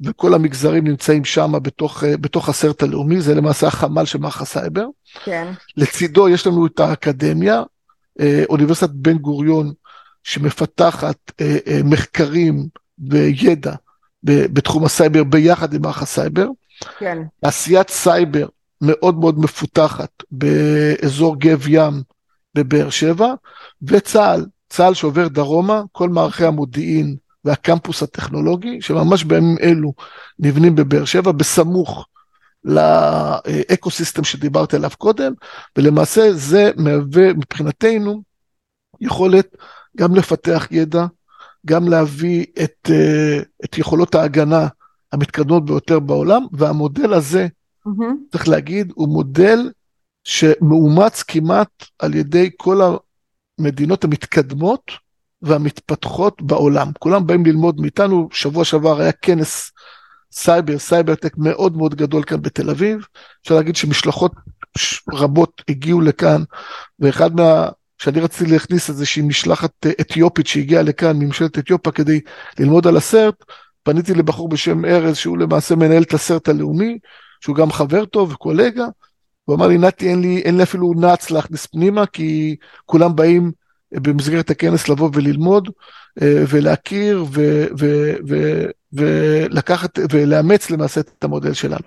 [0.00, 4.86] וכל המגזרים נמצאים שם בתוך, בתוך ה CERT הלאומי, זה למעשה החמ"ל של מערך הסייבר.
[5.24, 5.52] כן.
[5.76, 7.62] לצידו יש לנו את האקדמיה, אה,
[8.48, 9.72] אוניברסיטת בן גוריון,
[10.24, 13.74] שמפתחת אה, אה, מחקרים וידע
[14.22, 16.46] בתחום הסייבר ביחד עם מערך הסייבר.
[16.98, 17.18] כן.
[17.42, 18.46] תעשיית סייבר
[18.80, 22.02] מאוד מאוד מפותחת באזור גב ים
[22.54, 23.34] בבאר שבע,
[23.82, 29.92] וצה"ל, צה"ל שעובר דרומה, כל מערכי המודיעין והקמפוס הטכנולוגי, שממש בימים אלו
[30.38, 32.06] נבנים בבאר שבע, בסמוך
[32.64, 35.32] לאקו סיסטם שדיברתי עליו קודם,
[35.78, 38.22] ולמעשה זה מהווה מבחינתנו
[39.00, 39.56] יכולת
[39.96, 41.06] גם לפתח ידע,
[41.66, 44.68] גם להביא את, אה, את יכולות ההגנה
[45.12, 47.46] המתקדמות ביותר בעולם, והמודל הזה,
[47.88, 48.30] אהמ.
[48.32, 49.70] צריך להגיד, הוא מודל
[50.24, 52.80] שמאומץ כמעט על ידי כל
[53.58, 54.90] המדינות המתקדמות
[55.42, 56.90] והמתפתחות בעולם.
[56.98, 59.72] כולם באים ללמוד מאיתנו, שבוע שעבר היה כנס
[60.32, 63.06] סייבר, סייברטק מאוד מאוד גדול כאן בתל אביב.
[63.42, 64.32] אפשר להגיד שמשלחות
[65.12, 66.42] רבות הגיעו לכאן,
[66.98, 67.68] ואחד מה...
[68.02, 72.20] שאני רציתי להכניס איזושהי משלחת אה, אתיופית שהגיעה לכאן ממשלת אתיופיה כדי
[72.58, 73.34] ללמוד על ה CERT,
[73.82, 76.98] פניתי לבחור בשם ארז שהוא למעשה מנהל את הסרט הלאומי,
[77.40, 78.86] שהוא גם חבר טוב וקולגה,
[79.44, 83.52] הוא אמר לי נתי אין לי, אין לי אפילו נאץ להכניס פנימה כי כולם באים
[83.94, 85.68] אה, במסגרת הכנס לבוא וללמוד
[86.22, 91.84] אה, ולהכיר ו, ו, ו, ולקחת ולאמץ למעשה את המודל שלנו.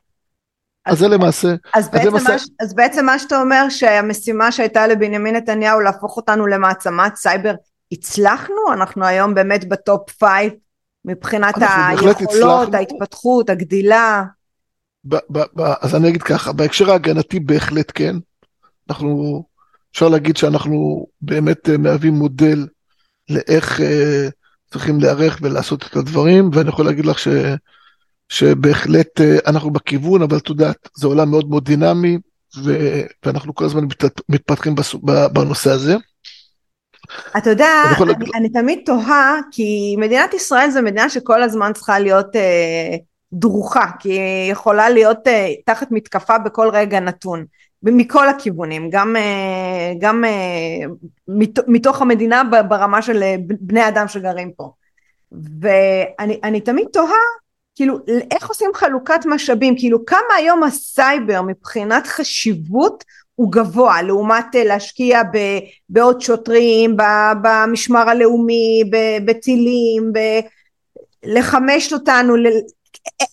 [0.85, 2.29] אז זה למעשה, אז בעצם, למעשה...
[2.29, 7.53] מה, אז בעצם מה שאתה אומר שהמשימה שהייתה לבנימין נתניהו להפוך אותנו למעצמת סייבר
[7.91, 10.53] הצלחנו אנחנו היום באמת ב top five
[11.05, 12.75] מבחינת היכולות הצלחנו.
[12.77, 14.23] ההתפתחות הגדילה.
[15.05, 18.15] ב, ב, ב, אז אני אגיד ככה בהקשר ההגנתי בהחלט כן
[18.89, 19.43] אנחנו
[19.91, 22.67] אפשר להגיד שאנחנו באמת אה, מהווים מודל
[23.29, 23.83] לאיך אה,
[24.73, 27.27] צריכים להיערך ולעשות את הדברים ואני יכול להגיד לך ש...
[28.29, 32.17] שבהחלט אה, אנחנו בכיוון, אבל את יודעת, זה עולם מאוד מאוד דינמי,
[32.63, 34.95] ו- ואנחנו כל הזמן מת- מתפתחים בס-
[35.33, 35.95] בנושא הזה.
[37.37, 37.67] אתה יודע,
[38.01, 42.95] אני, אני, אני תמיד תוהה, כי מדינת ישראל זו מדינה שכל הזמן צריכה להיות אה,
[43.33, 47.45] דרוכה, כי היא יכולה להיות אה, תחת מתקפה בכל רגע נתון,
[47.83, 50.85] מכל הכיוונים, גם, אה, גם אה,
[51.27, 54.71] מת, מתוך המדינה ברמה של אה, בני אדם שגרים פה.
[55.61, 57.17] ואני תמיד תוהה
[57.75, 57.97] כאילו
[58.31, 63.03] איך עושים חלוקת משאבים כאילו כמה היום הסייבר מבחינת חשיבות
[63.35, 65.21] הוא גבוה לעומת להשקיע
[65.89, 66.97] בעוד שוטרים
[67.41, 68.83] במשמר הלאומי
[69.25, 70.11] בטילים
[71.23, 72.35] לחמש אותנו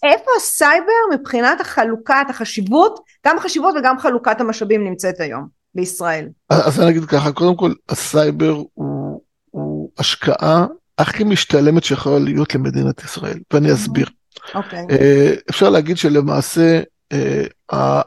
[0.03, 6.91] איפה הסייבר מבחינת החלוקת החשיבות גם החשיבות וגם חלוקת המשאבים נמצאת היום בישראל אז אני
[6.91, 10.67] אגיד ככה קודם כל הסייבר הוא, הוא השקעה
[10.99, 14.07] הכי משתלמת שיכולה להיות למדינת ישראל ואני אסביר
[14.55, 14.87] אוקיי.
[14.91, 16.81] אה, אפשר להגיד שלמעשה
[17.13, 18.03] אה,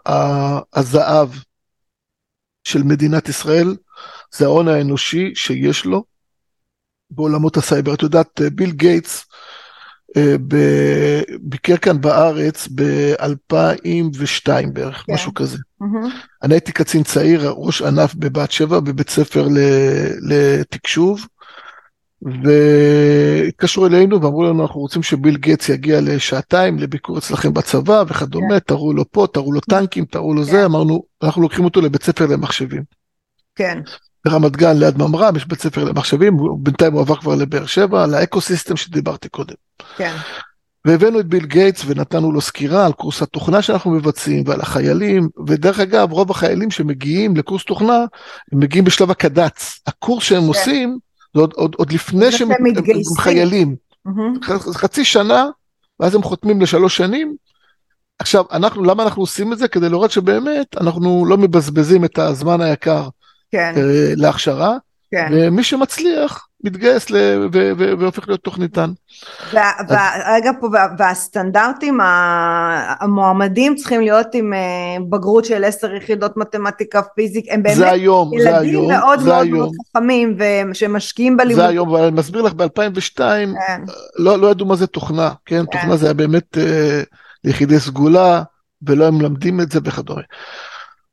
[0.74, 1.30] הזהב
[2.64, 3.76] של מדינת ישראל
[4.36, 6.04] זה ההון האנושי שיש לו
[7.10, 7.94] בעולמות הסייבר.
[7.94, 9.33] את יודעת, ביל גייטס אה,
[11.42, 15.14] ביקר כאן בארץ ב-2002 בערך, כן.
[15.14, 15.58] משהו כזה.
[15.82, 16.10] מהמם.
[16.44, 19.48] אני הייתי קצין צעיר, ראש ענף בבת שבע בבית ספר
[20.22, 21.28] לתקשוב,
[22.44, 28.94] והתקשרו אלינו ואמרו לנו, אנחנו רוצים שביל גייטס יגיע לשעתיים לביקור אצלכם בצבא וכדומה, תראו
[28.94, 30.52] לו פה, תראו לו טנקים, תראו לו כן.
[30.52, 32.84] זה, אמרנו, אנחנו לוקחים אותו לבית ספר למחשבים.
[33.56, 33.80] כן,
[34.26, 38.42] ברמת גן ליד ממר"ם יש בית ספר למחשבים, בינתיים הוא עבר כבר לבאר שבע, ל
[38.42, 39.56] ecosystem שדיברתי קודם.
[39.98, 40.16] כן,
[40.86, 45.80] והבאנו את ביל גייטס ונתנו לו סקירה על קורס התוכנה שאנחנו מבצעים ועל החיילים, ודרך
[45.80, 47.98] אגב, רוב החיילים שמגיעים לקורס תוכנה,
[48.52, 49.80] הם מגיעים בשלב הקד"צ.
[49.88, 50.98] הקורס שהם עושים,
[51.36, 53.18] זה עוד, עוד, עוד לפני שהם שהם הם- הם מתגייסים.
[53.20, 53.76] חיילים.
[54.44, 55.46] ח- חצי שנה,
[56.00, 57.36] ואז הם חותמים לשלוש שנים.
[58.20, 59.68] עכשיו, אנחנו, למה אנחנו עושים את זה?
[59.68, 63.08] כדי לראות שבאמת אנחנו לא מבזבזים את הזמן היקר
[63.54, 64.78] כן, אה, להכשרה,
[65.12, 65.28] כן.
[65.32, 68.90] ומי שמצליח מתגייס ל- ו- ו- והופך להיות תוכניתן.
[69.54, 72.00] וה- וה- רגע פה, וה- והסטנדרטים
[73.00, 74.60] המועמדים צריכים להיות עם אה,
[75.10, 79.26] בגרות של עשר יחידות מתמטיקה פיזיק, הם זה באמת היום, זה ילדים היום, מאוד זה
[79.26, 80.38] מאוד מאוד היום, חכמים
[80.72, 81.66] ושמשקיעים זה בלימוד.
[81.66, 83.82] היום, אבל אני מסביר לך, ב-2002 כן,
[84.16, 85.66] לא, לא ידעו מה זה תוכנה, כן?
[85.66, 87.02] תוכנה זה היה באמת אה,
[87.44, 88.44] ליחידי סגולה,
[88.88, 90.22] ולא הם מלמדים את זה וכדומה.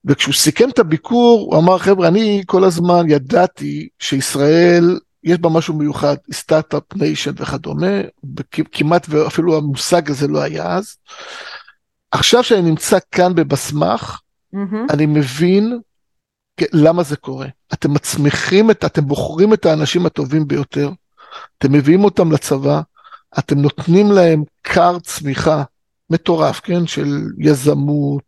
[0.04, 5.74] וכשהוא סיכם את הביקור, הוא אמר, חבר'ה, אני כל הזמן ידעתי שישראל, יש בה משהו
[5.74, 8.00] מיוחד, start-up nation וכדומה,
[8.36, 10.96] וכ- כמעט ואפילו המושג הזה לא היה אז.
[12.10, 14.20] עכשיו שאני נמצא כאן בבסמ"ח,
[14.52, 14.86] מהמם.
[14.90, 15.78] אני מבין
[16.72, 17.46] למה זה קורה.
[17.72, 20.90] אתם מצמיחים את, אתם בוחרים את האנשים הטובים ביותר,
[21.58, 22.80] אתם מביאים אותם לצבא,
[23.38, 25.62] אתם נותנים להם כר צמיחה
[26.10, 26.86] מטורף, כן?
[26.86, 28.22] של יזמות,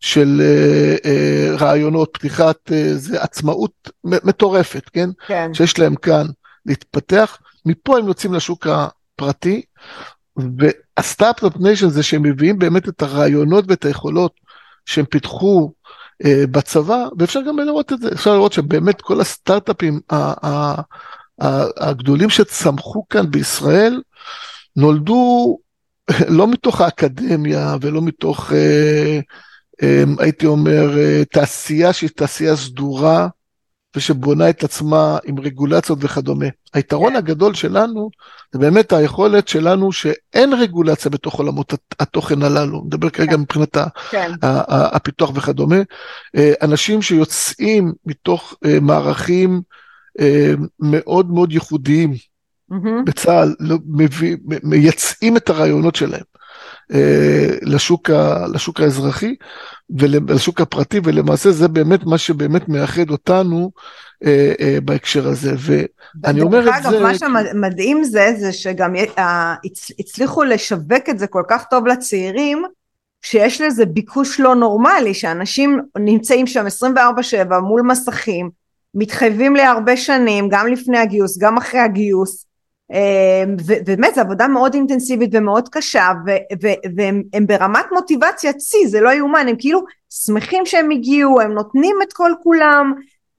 [0.00, 5.10] של אה, אה, רעיונות, פתיחת, אה, זה עצמאות מטורפת, כן?
[5.26, 6.26] כן, שיש להם כאן
[6.66, 9.62] להתפתח, מפה הם יוצאים לשוק הפרטי,
[10.36, 14.32] והסטארט-אפ ניישן זה שהם מביאים באמת את הרעיונות ואת היכולות
[14.86, 15.72] שהם פיתחו
[16.24, 20.00] אה, בצבא, ואפשר גם לראות את זה, אפשר לראות שבאמת כל הסטארט-אפים
[21.80, 24.02] הגדולים שצמחו כאן בישראל,
[24.76, 25.58] נולדו
[26.28, 29.20] לא מתוך האקדמיה ולא מתוך, אה,
[30.18, 33.28] הייתי אומר, אה, תעשייה שהיא תעשייה סדורה,
[33.96, 36.46] ושבונה את עצמה עם רגולציות וכדומה.
[36.74, 37.16] היתרון כן.
[37.16, 38.10] הגדול שלנו
[38.52, 43.76] זה באמת היכולת שלנו שאין רגולציה בתוך עולמות הת- התוכן הללו, נדבר כרגע מבחינת
[44.10, 45.76] כן, ה- ה- הפיתוח וכדומה.
[46.36, 49.60] אה, אנשים שיוצאים מתוך אה, מערכים
[50.80, 52.14] מאוד מאוד ייחודיים.
[53.04, 53.78] בצה"ל, לא-
[54.62, 56.22] מייצאים את הרעיונות שלהם
[57.62, 59.34] לשוק, ה- לשוק האזרחי
[59.98, 63.70] ולשוק הפרטי, ולמעשה זה באמת מה שבאמת מייחד אותנו
[64.24, 65.52] אה, אה, בהקשר הזה.
[65.58, 67.00] ואני אומר את אגב, זה...
[67.00, 71.86] מה שמדהים זה, זה שגם י- ה- הצ- הצליחו לשווק את זה כל כך טוב
[71.86, 72.62] לצעירים,
[73.22, 78.50] שיש לזה ביקוש לא נורמלי, שאנשים נמצאים שם 24/7 מול מסכים,
[78.94, 82.49] מתחייבים להרבה שנים, גם לפני הגיוס, גם אחרי הגיוס, אה,
[83.66, 86.30] ובאמת זו עבודה מאוד אינטנסיבית ומאוד קשה, ו-
[86.66, 91.52] ו- והם הם ברמת מוטיבציה צי, זה לא יאומן, הם כאילו שמחים שהם הגיעו, הם
[91.52, 92.94] נותנים את כל כולם,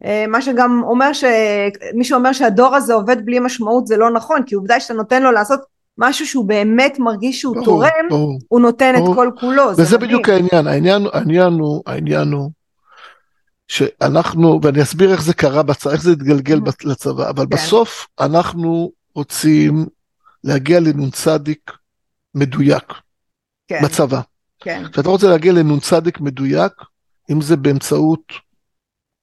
[0.05, 4.55] אה, מה שגם אומר שמי שאומר שהדור הזה עובד בלי משמעות זה לא נכון כי
[4.55, 5.59] עובדה שאתה נותן לו לעשות
[5.97, 8.39] משהו שהוא באמת מרגיש שהוא ברור, תורם ברור.
[8.47, 9.15] הוא נותן את ברור.
[9.15, 9.97] כל כולו זה וזה.
[9.97, 12.49] בדיוק העניין, העניין, העניין הוא, העניין הוא
[13.67, 16.61] שאנחנו, ואני אסביר איך זה קרה בצבא, איך זה התגלגל Mhm.
[16.69, 17.49] בצ- לצבא, אבל כן.
[17.49, 19.85] בסוף אנחנו רוצים
[20.43, 21.27] להגיע לנ"צ
[22.35, 22.93] מדויק
[23.67, 24.21] כן, בצבא.
[24.59, 26.73] כן, כשאתה רוצה להגיע לנ"צ מדויק,
[27.31, 28.33] אם זה באמצעות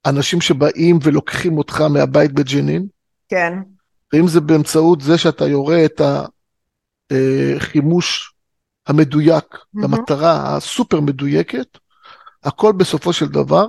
[0.06, 2.86] אנשים שבאים ולוקחים אותך מהבית בג'נין,
[3.28, 3.52] כן,
[4.12, 6.00] ואם זה באמצעות זה שאתה יורה את
[7.56, 8.34] החימוש
[8.86, 9.82] המדויק Mhm.
[9.82, 11.78] למטרה הסופר מדויקת,
[12.44, 13.66] הכל בסופו של דבר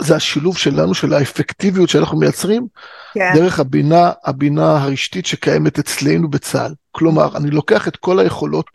[0.00, 2.66] זה השילוב שלנו, של האפקטיביות שאנחנו מייצרים,
[3.14, 6.74] כן, דרך הבינה, הבינה הרשתית שקיימת אצלנו בצה"ל.
[6.90, 8.66] כלומר, אני לוקח את כל היכולות,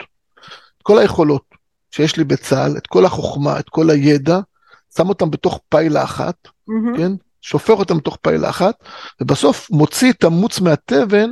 [0.78, 1.44] את כל היכולות
[1.92, 4.40] שיש לי בצה"ל, את כל החוכמה, את כל הידע,
[4.98, 6.36] שם אותם בתוך פיילה אחת,
[6.68, 7.12] מהמם, כן?
[7.42, 8.76] שופך אותם לתוך פיילה אחת,
[9.22, 11.30] ובסוף מוציא את המוץ מהתבן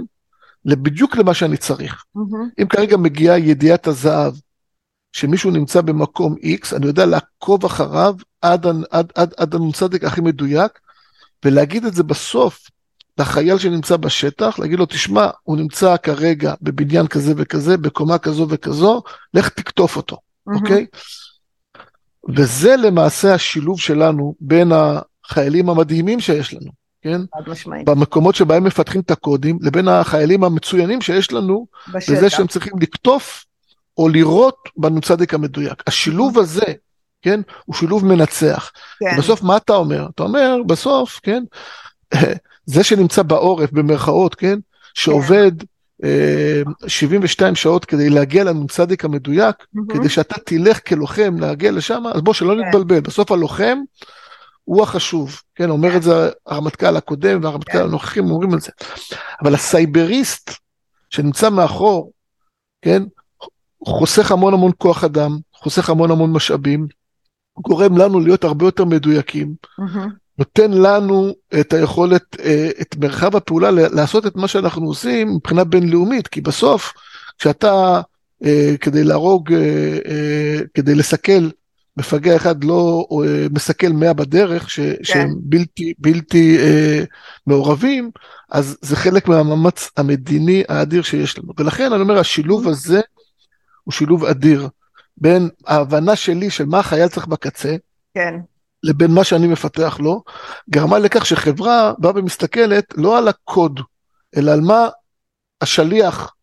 [0.65, 2.03] בדיוק למה שאני צריך.
[2.15, 4.33] מהמם, אם כרגע מגיעה ידיעת הזהב,
[5.13, 10.79] שמישהו נמצא במקום X, אני יודע לעקוב אחריו עד, עד, עד הנ"צ הכי מדויק,
[11.45, 12.67] ולהגיד את זה בסוף
[13.21, 19.01] לחייל שנמצא בשטח, להגיד לו, תשמע, הוא נמצא כרגע בבניין כזה וכזה, בקומה כזו וכזו,
[19.33, 20.17] לך תקטוף אותו.
[20.47, 20.85] אוקיי?
[22.35, 27.21] וזה למעשה השילוב שלנו בין החיילים המדהימים שיש לנו, כן?
[27.35, 27.85] חד משמעית.
[27.85, 32.13] במקומות שבהם מפתחים את הקודים, לבין החיילים המצוינים שיש לנו, בשטח.
[32.13, 33.45] בזה שהם צריכים לקטוף
[33.97, 35.83] או לירות בנ"צ המדויק.
[35.87, 36.65] השילוב הזה,
[37.21, 38.71] כן, הוא שילוב מנצח.
[38.99, 39.17] כן.
[39.17, 40.07] בסוף מה אתה אומר?
[40.15, 41.43] אתה אומר, בסוף, כן,
[42.65, 44.59] זה שנמצא בעורף, במרכאות, כן,
[44.93, 45.51] שעובד
[46.03, 49.87] אה, 72 שעות כדי להגיע לנ"צ המדויק, מהמם.
[49.87, 52.59] כדי שאתה תלך כלוחם להגיע לשם, אז בוא, שלא כן.
[52.59, 53.77] נתבלבל, בסוף הלוחם
[54.63, 57.83] הוא החשוב, כן, אומר את זה הרמטכ"ל הקודם והרמטכ"ל כן.
[57.83, 58.71] הנוכחי אומרים את זה.
[59.43, 60.51] אבל הסייבריסט
[61.09, 62.11] שנמצא מאחור,
[62.81, 63.03] כן,
[63.85, 66.87] חוסך המון המון כוח אדם, חוסך המון המון משאבים,
[67.57, 70.20] גורם לנו להיות הרבה יותר מדויקים, מהמם.
[70.37, 76.27] נותן לנו את היכולת, אה, את מרחב הפעולה לעשות את מה שאנחנו עושים מבחינה בינלאומית,
[76.27, 76.93] כי בסוף
[77.37, 78.01] כשאתה
[78.45, 81.49] אה, כדי להרוג, אה, כדי לסכל
[81.97, 83.07] מפגע אחד לא
[83.51, 87.03] מסכל 100 בדרך, ש, שהם בלתי, בלתי אה,
[87.47, 88.11] מעורבים,
[88.51, 91.53] אז זה חלק מהמאמץ המדיני האדיר שיש לנו.
[91.57, 93.01] ולכן אני אומר, השילוב הזה
[93.83, 94.67] הוא שילוב אדיר
[95.17, 97.75] בין ההבנה שלי של מה החייל צריך בקצה,
[98.13, 98.35] כן.
[98.83, 100.23] לבין מה שאני מפתח לו,
[100.69, 103.79] גרמה לכך שחברה באה ומסתכלת לא על הקוד,
[104.37, 104.87] אלא על מה
[105.61, 106.33] השליח,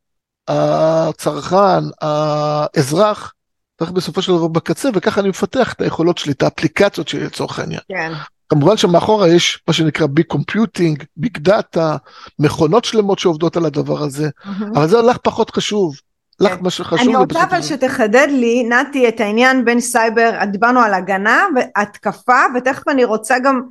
[0.49, 3.33] הצרכן, האזרח,
[3.79, 7.59] צריך בסופו של דבר בקצה, וככה אני מפתח את היכולות שלי, את האפליקציות שלי לצורך
[7.59, 7.81] העניין.
[7.89, 8.13] כן.
[8.49, 11.97] כמובן שמאחורה יש מה שנקרא big computing, big data,
[12.39, 14.77] מכונות שלמות שעובדות על הדבר הזה, מהמם.
[14.77, 16.01] אבל זה לך פחות חשוב.
[16.41, 16.53] לך.
[16.61, 17.63] מה שחשוב אני רוצה אבל.
[17.63, 23.63] שתחדד לי, נתי, את העניין בין סייבר, דיברנו על הגנה והתקפה, ותכף אני רוצה גם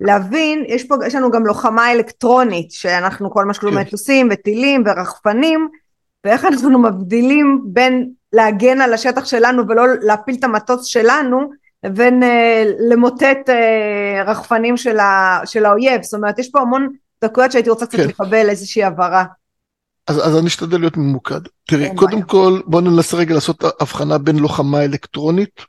[0.00, 3.82] להבין, יש פה, יש לנו גם לוחמה אלקטרונית, שאנחנו כל מה שקוראים כן.
[3.82, 5.68] מטוסים וטילים ורחפנים,
[6.24, 11.50] ואיך אנחנו מבדילים בין להגן על השטח שלנו ולא להפיל את המטוס שלנו,
[11.84, 16.88] לבין אה, למוטט אה, רחפנים של, ה, של האויב, זאת אומרת, יש פה המון
[17.24, 18.08] דקויות שהייתי רוצה קצת כן.
[18.08, 19.24] לקבל איזושהי הבהרה.
[20.06, 21.40] אז, אז אני אשתדל להיות ממוקד.
[21.68, 22.24] תראי, קודם בעיה.
[22.24, 25.60] כל בוא ננסה רגע לעשות הבחנה בין לוחמה אלקטרונית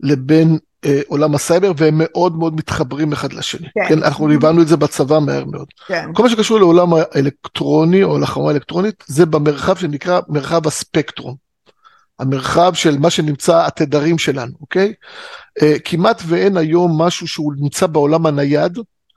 [0.00, 3.68] לבין אה, עולם הסייבר, והם מאוד מאוד מתחברים אחד לשני.
[3.74, 3.88] כן.
[3.88, 5.66] כן, אנחנו הבנו את זה בצבא מהר מאוד.
[5.86, 11.46] כן, כל מה שקשור לעולם האלקטרוני או לוחמה אלקטרונית, זה במרחב שנקרא מרחב הספקטרום.
[12.18, 14.92] המרחב של מה שנמצא התדרים שלנו, אוקיי?
[15.62, 18.74] אה, כמעט ואין היום משהו שהוא נמצא בעולם הנייד,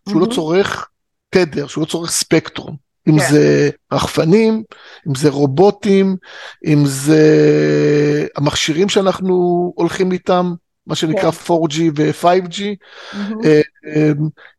[0.10, 0.36] שהוא לא מהמם.
[0.36, 0.88] צורך
[1.30, 2.88] תדר, שהוא לא צורך ספקטרום.
[3.07, 3.29] אם כן.
[3.29, 4.63] זה רחפנים,
[5.07, 6.15] אם זה רובוטים,
[6.65, 7.23] אם זה
[8.35, 9.33] המכשירים שאנחנו
[9.75, 10.53] הולכים איתם,
[10.87, 12.61] מה שנקרא 4G ו-5G,
[13.13, 13.41] מהמם.
[13.45, 14.11] אה, אה,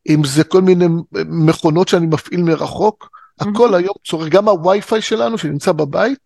[0.09, 0.86] אם זה כל מיני
[1.26, 3.11] מכונות שאני מפעיל מרחוק,
[3.41, 6.18] הכל היום צורך, גם הווי-פיי שלנו שנמצא בבית,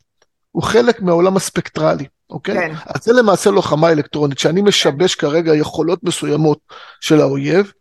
[0.50, 2.54] הוא חלק מהעולם הספקטרלי, אוקיי?
[2.54, 2.74] כן.
[2.86, 6.58] אז זה למעשה לוחמה אלקטרונית, שאני משבש כרגע יכולות מסוימות
[7.00, 7.72] של האויב,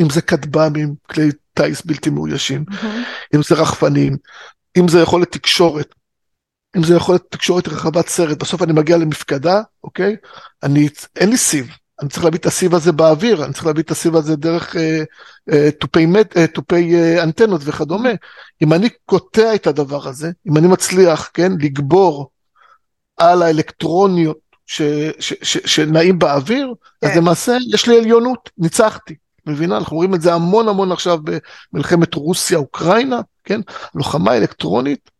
[0.00, 1.30] אם זה כטב"מים, כלי
[1.62, 3.02] טיס בלתי מאוישים, מהמם.
[3.34, 4.16] אם זה רחפנים,
[4.78, 5.94] אם זה יכולת תקשורת,
[6.76, 10.16] אם זה יכולת תקשורת רחבת סרט, בסוף אני מגיע למפקדה, אוקיי?
[10.62, 13.90] אני, אין לי סיב, אני צריך להביא את הסיב הזה באוויר, אני צריך להביא את
[13.90, 15.02] הסיב הזה דרך אה,
[15.52, 18.10] אה, תופי, מט, אה, תופי אה, אנטנות וכדומה.
[18.62, 22.30] אם אני קוטע את הדבר הזה, אם אני מצליח, כן, לגבור
[23.16, 24.82] על האלקטרוניות ש,
[25.18, 27.18] ש, ש, שנעים באוויר, אז כן.
[27.18, 29.14] למעשה יש לי עליונות, ניצחתי.
[29.48, 29.76] מבינה?
[29.76, 31.18] אנחנו רואים את זה המון המון עכשיו
[31.72, 33.60] במלחמת רוסיה-אוקראינה, כן?
[33.94, 35.10] לוחמה אלקטרונית.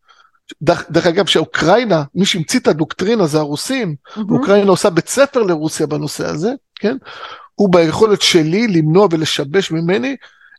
[0.61, 4.31] דרך, דרך אגב, שאוקראינה, מי שהמציא את הדוקטרינה זה הרוסים, מהמם.
[4.31, 6.97] ואוקראינה עושה בית ספר לרוסיה בנושא הזה, כן?
[7.55, 10.15] הוא ביכולת שלי למנוע ולשבש ממני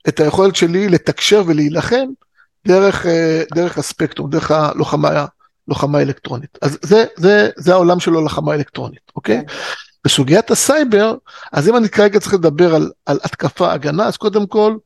[0.08, 2.06] את היכולת שלי לתקשר ולהילחם
[2.66, 5.26] דרך, אה, דרך הספקטרום, דרך הלוחמה
[5.68, 6.58] לוחמה אלקטרונית.
[6.62, 9.42] אז זה, זה, זה העולם של הלוחמה אלקטרונית, אוקיי?
[9.46, 9.54] כן.
[10.05, 11.14] בסוגיית הסייבר,
[11.53, 14.76] אז אם אני כרגע צריך לדבר על, על התקפה הגנה, אז קודם כל,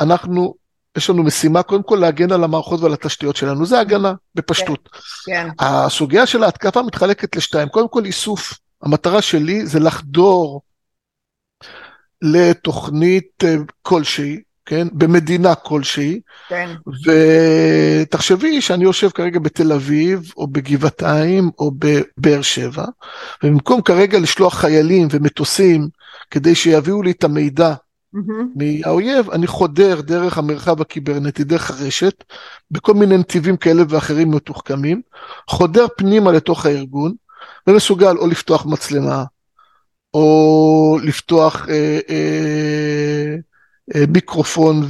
[0.00, 0.54] אנחנו,
[0.96, 4.88] יש לנו משימה קודם כל להגן על המערכות ועל התשתיות שלנו, זה הגנה בפשטות.
[5.26, 10.62] כן, הסוגיה של ההתקפה מתחלקת לשתיים, קודם כל איסוף, המטרה שלי זה לחדור
[12.22, 16.70] לתוכנית אה, כלשהי, כן, במדינה כלשהי, כן,
[17.04, 22.84] ותחשבי שאני יושב כרגע בתל אביב, או בגבעתיים, או בבאר שבע,
[23.42, 25.88] ובמקום כרגע לשלוח חיילים ומטוסים
[26.30, 27.74] כדי שיביאו לי את המידע
[28.12, 28.48] מהמם.
[28.56, 32.24] מהאויב, אני חודר דרך המרחב הקיברנטי, דרך הרשת,
[32.70, 35.02] בכל מיני נתיבים כאלה ואחרים מתוחכמים,
[35.48, 37.12] חודר פנימה לתוך הארגון,
[37.66, 39.24] ומסוגל או לפתוח מצלמה,
[40.14, 43.05] או לפתוח אה, אה,
[44.08, 44.88] מיקרופון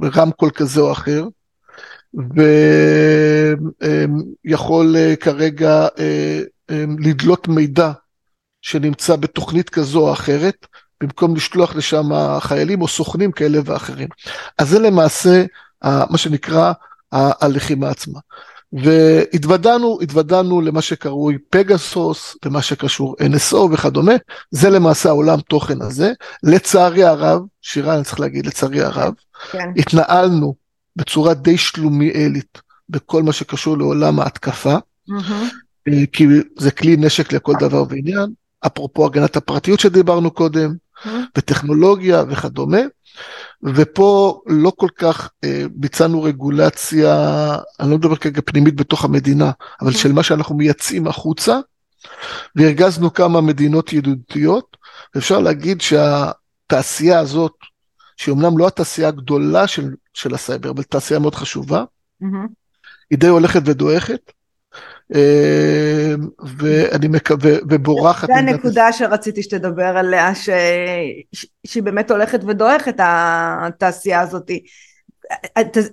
[0.00, 1.24] ורמקול כזה או אחר,
[4.44, 7.92] ויכול אה, כרגע אה, אה, לדלות מידע
[8.62, 10.66] שנמצא בתוכנית כזו או אחרת,
[11.00, 12.08] במקום לשלוח לשם
[12.40, 14.08] חיילים או סוכנים כאלה ואחרים.
[14.58, 15.44] אז זה למעשה
[15.84, 16.72] מה שנקרא
[17.12, 18.20] הלחימה עצמה.
[18.82, 24.12] והתוודענו, התוודענו למה שקרוי פגסוס, למה שקשור NSO וכדומה,
[24.50, 26.12] זה למעשה העולם תוכן הזה.
[26.42, 29.14] לצערי הרב, שירה אני צריך להגיד, לצערי הרב,
[29.50, 29.70] כן.
[29.76, 30.54] התנהלנו
[30.96, 34.76] בצורה די שלומיאלית בכל מה שקשור לעולם ההתקפה,
[35.10, 35.90] mm-hmm.
[36.12, 36.26] כי
[36.58, 38.32] זה כלי נשק לכל דבר ועניין,
[38.66, 40.74] אפרופו הגנת הפרטיות שדיברנו קודם,
[41.36, 42.80] וטכנולוגיה וכדומה.
[43.62, 47.14] ופה לא כל כך אה, ביצענו רגולציה,
[47.80, 51.58] אני לא מדבר כרגע פנימית בתוך המדינה, אבל של מה שאנחנו מייצאים החוצה,
[52.56, 54.76] והרגזנו כמה מדינות ידידותיות,
[55.14, 57.52] ואפשר להגיד שהתעשייה הזאת,
[58.16, 61.84] שהיא אמנם לא התעשייה הגדולה של, של הסייבר, אבל תעשייה מאוד חשובה,
[62.22, 62.26] mm-hmm.
[63.10, 64.32] היא די הולכת ודועכת,
[66.58, 68.26] ואני מקווה, ובורחת.
[68.26, 70.48] זה הנקודה שרציתי שתדבר עליה, ש...
[71.66, 74.50] שהיא באמת הולכת ודועכת, התעשייה הזאת.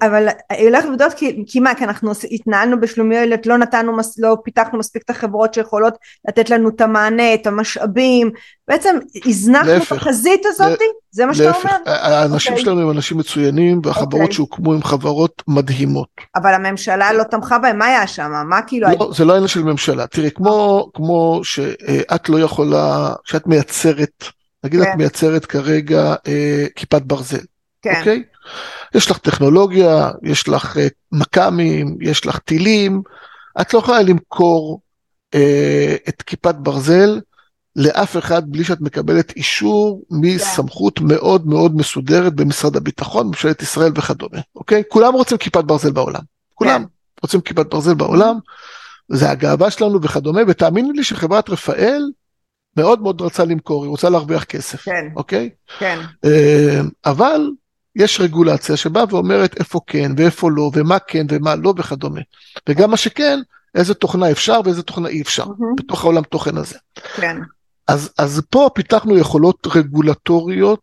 [0.01, 0.27] אבל
[0.61, 5.09] הולכת ודועכת כי, כי מה, כי אנחנו התנהלנו בשלומיות, לא נתנו, לא פיתחנו מספיק את
[5.09, 5.93] החברות שיכולות
[6.27, 8.31] לתת לנו את המענה, את המשאבים,
[8.67, 10.79] בעצם הזנחנו את החזית הזאת?
[11.11, 11.77] זה מה שאתה אומר?
[11.85, 12.55] האנשים okay.
[12.55, 12.65] אוקיי.
[12.65, 14.23] שלנו הם אנשים מצוינים, והחברות okay.
[14.23, 14.35] אוקיי.
[14.35, 16.07] שהוקמו הם חברות מדהימות.
[16.35, 18.31] אבל הממשלה לא תמכה בהם, מה היה שם?
[18.49, 18.87] מה כאילו...
[18.99, 20.07] לא, זה לא עניין של ממשלה.
[20.07, 24.23] תראי, כמו, כמו שאת לא יכולה, כשאת מייצרת,
[24.63, 24.83] נגיד okay.
[24.83, 24.97] את כן.
[24.97, 27.37] מייצרת כרגע אה, כיפת ברזל,
[27.81, 27.93] כן.
[27.99, 28.23] אוקיי?
[28.95, 33.01] יש לך טכנולוגיה, יש לך אה, מכ"מים, יש לך טילים,
[33.61, 34.81] את לא יכולה למכור
[35.33, 37.19] אה, את כיפת ברזל
[37.75, 44.39] לאף אחד בלי שאת מקבלת אישור מסמכות מאוד מאוד מסודרת במשרד הביטחון, ממשלת ישראל וכדומה,
[44.55, 44.83] אוקיי?
[44.89, 46.21] כולם רוצים כיפת ברזל בעולם,
[46.53, 46.87] כולם כן.
[47.21, 48.35] רוצים כיפת ברזל בעולם,
[49.09, 52.03] זה הגאווה שלנו וכדומה, ותאמינו לי שחברת רפאל
[52.77, 55.49] מאוד מאוד רצה למכור, היא רוצה להרוויח כסף, כן, אוקיי?
[55.79, 55.99] כן.
[56.25, 57.51] אה, אבל
[57.95, 62.21] יש רגולציה שבאה ואומרת איפה כן ואיפה לא, ומה כן ומה לא וכדומה.
[62.69, 63.39] וגם מה שכן,
[63.75, 65.75] איזה תוכנה אפשר ואיזה תוכנה אי אפשר, mm-hmm.
[65.77, 66.77] בתוך העולם תוכן הזה.
[67.15, 67.37] כן.
[67.87, 70.79] אז, אז פה פיתחנו יכולות רגולטוריות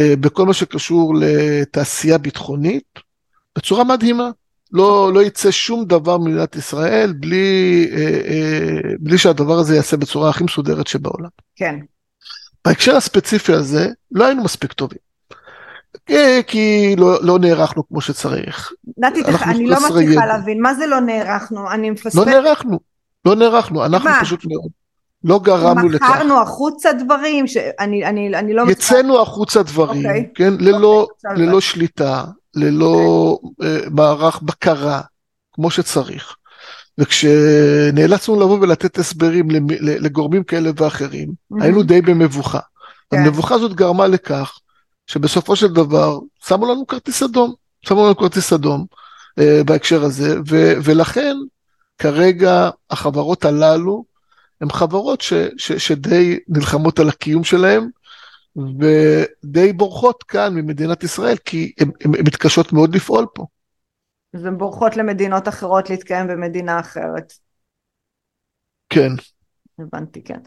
[0.00, 2.98] אה, בכל מה שקשור לתעשייה ביטחונית,
[3.56, 4.30] בצורה מדהימה.
[4.72, 10.30] לא, לא יצא שום דבר ממדינת ישראל בלי, אה, אה, בלי שהדבר הזה ייעשה בצורה
[10.30, 11.28] הכי מסודרת שבעולם.
[11.56, 11.74] כן.
[12.64, 15.11] בהקשר הספציפי הזה, לא היינו מספיק טובים.
[16.46, 18.72] כי לא, לא נערכנו כמו שצריך.
[18.98, 21.70] נתי, אני לא מצליחה להבין, מה זה לא נערכנו?
[21.70, 22.14] אני מפספסת.
[22.14, 22.78] לא נערכנו,
[23.24, 24.20] לא נערכנו, אנחנו מה?
[24.20, 24.70] פשוט מאוד.
[25.24, 26.10] לא גרמנו לכך.
[26.10, 28.64] מכרנו החוצה דברים שאני אני, אני לא...
[28.70, 30.08] יצאנו החוצה דברים, okay.
[30.08, 30.28] אוקיי.
[30.34, 30.52] כן?
[30.58, 32.24] ללא, okay, אוקיי, ללא שליטה,
[32.54, 33.64] ללא okay.
[33.64, 35.00] uh, מערך בקרה,
[35.52, 36.36] כמו שצריך.
[36.98, 39.48] וכשנאלצנו לבוא ולתת הסברים
[39.80, 41.62] לגורמים כאלה ואחרים, mm-hmm.
[41.62, 42.58] היינו די במבוכה.
[43.10, 43.18] כן.
[43.18, 44.58] המבוכה הזאת גרמה לכך
[45.06, 47.54] שבסופו של דבר שמו לנו כרטיס אדום,
[47.86, 48.86] שמו לנו כרטיס אדום
[49.40, 51.36] uh, בהקשר הזה, ו, ולכן
[51.98, 54.04] כרגע החברות הללו
[54.60, 57.88] הן חברות ש, ש, שדי נלחמות על הקיום שלהן,
[58.56, 63.46] ודי בורחות כאן ממדינת ישראל, כי הן מתקשות מאוד לפעול פה.
[64.34, 67.32] אז הן בורחות למדינות אחרות להתקיים במדינה אחרת.
[68.88, 69.12] כן.
[69.78, 70.40] הבנתי, כן.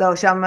[0.00, 0.42] זהו, שם,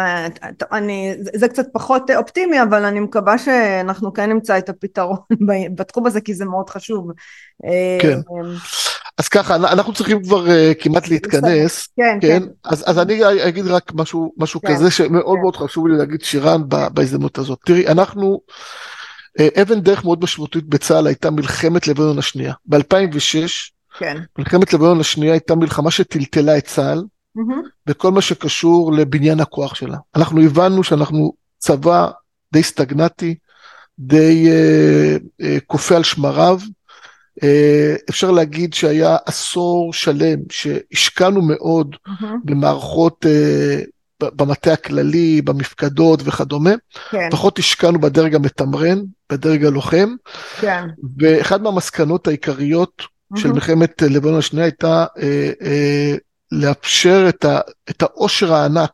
[0.71, 5.17] אני, זה קצת פחות אופטימי, אבל אני מקווה שאנחנו כן נמצא את הפתרון
[5.75, 7.11] בתחום הזה, כי זה מאוד חשוב.
[8.01, 8.17] כן.
[8.17, 8.55] אה,
[9.17, 10.49] אז ככה, אנחנו צריכים כבר uh,
[10.79, 12.43] כמעט להתכנס, כן, כן, כן.
[12.63, 15.41] אז, אז אני אגיד רק משהו, משהו כן, כזה שמאוד כן.
[15.41, 17.59] מאוד חשוב לי להגיד שירן בהזדמנות הזאת.
[17.65, 18.41] תראי, אנחנו,
[19.61, 22.53] אבן דרך מאוד משמעותית בצה"ל הייתה מלחמת לבנון השנייה.
[22.65, 23.47] ב-2006,
[23.99, 24.17] כן.
[24.37, 27.03] מלחמת לבנון השנייה הייתה מלחמה שטלטלה את צה"ל,
[27.37, 27.67] mm-hmm.
[27.85, 29.97] בכל מה שקשור לבניין הכוח שלה.
[30.15, 32.09] אנחנו הבנו שאנחנו צבא
[32.53, 33.35] די סטגנטי,
[33.99, 36.59] די uh, uh, כופה על שמריו,
[37.43, 42.25] אה, אפשר להגיד שהיה עשור שלם שהשקענו מאוד mm-hmm.
[42.45, 43.81] במערכות אה,
[44.19, 46.71] במטה הכללי, במפקדות וכדומה,
[47.09, 47.29] כן.
[47.31, 48.99] פחות השקענו בדרג המתמרן,
[49.31, 50.15] בדרג הלוחם,
[50.59, 50.83] כן.
[51.19, 53.39] ואחת מהמסקנות העיקריות mm-hmm.
[53.39, 56.15] של מלחמת לבנון השנייה הייתה אה, אה,
[56.51, 58.91] לאפשר את, ה, את העושר הענק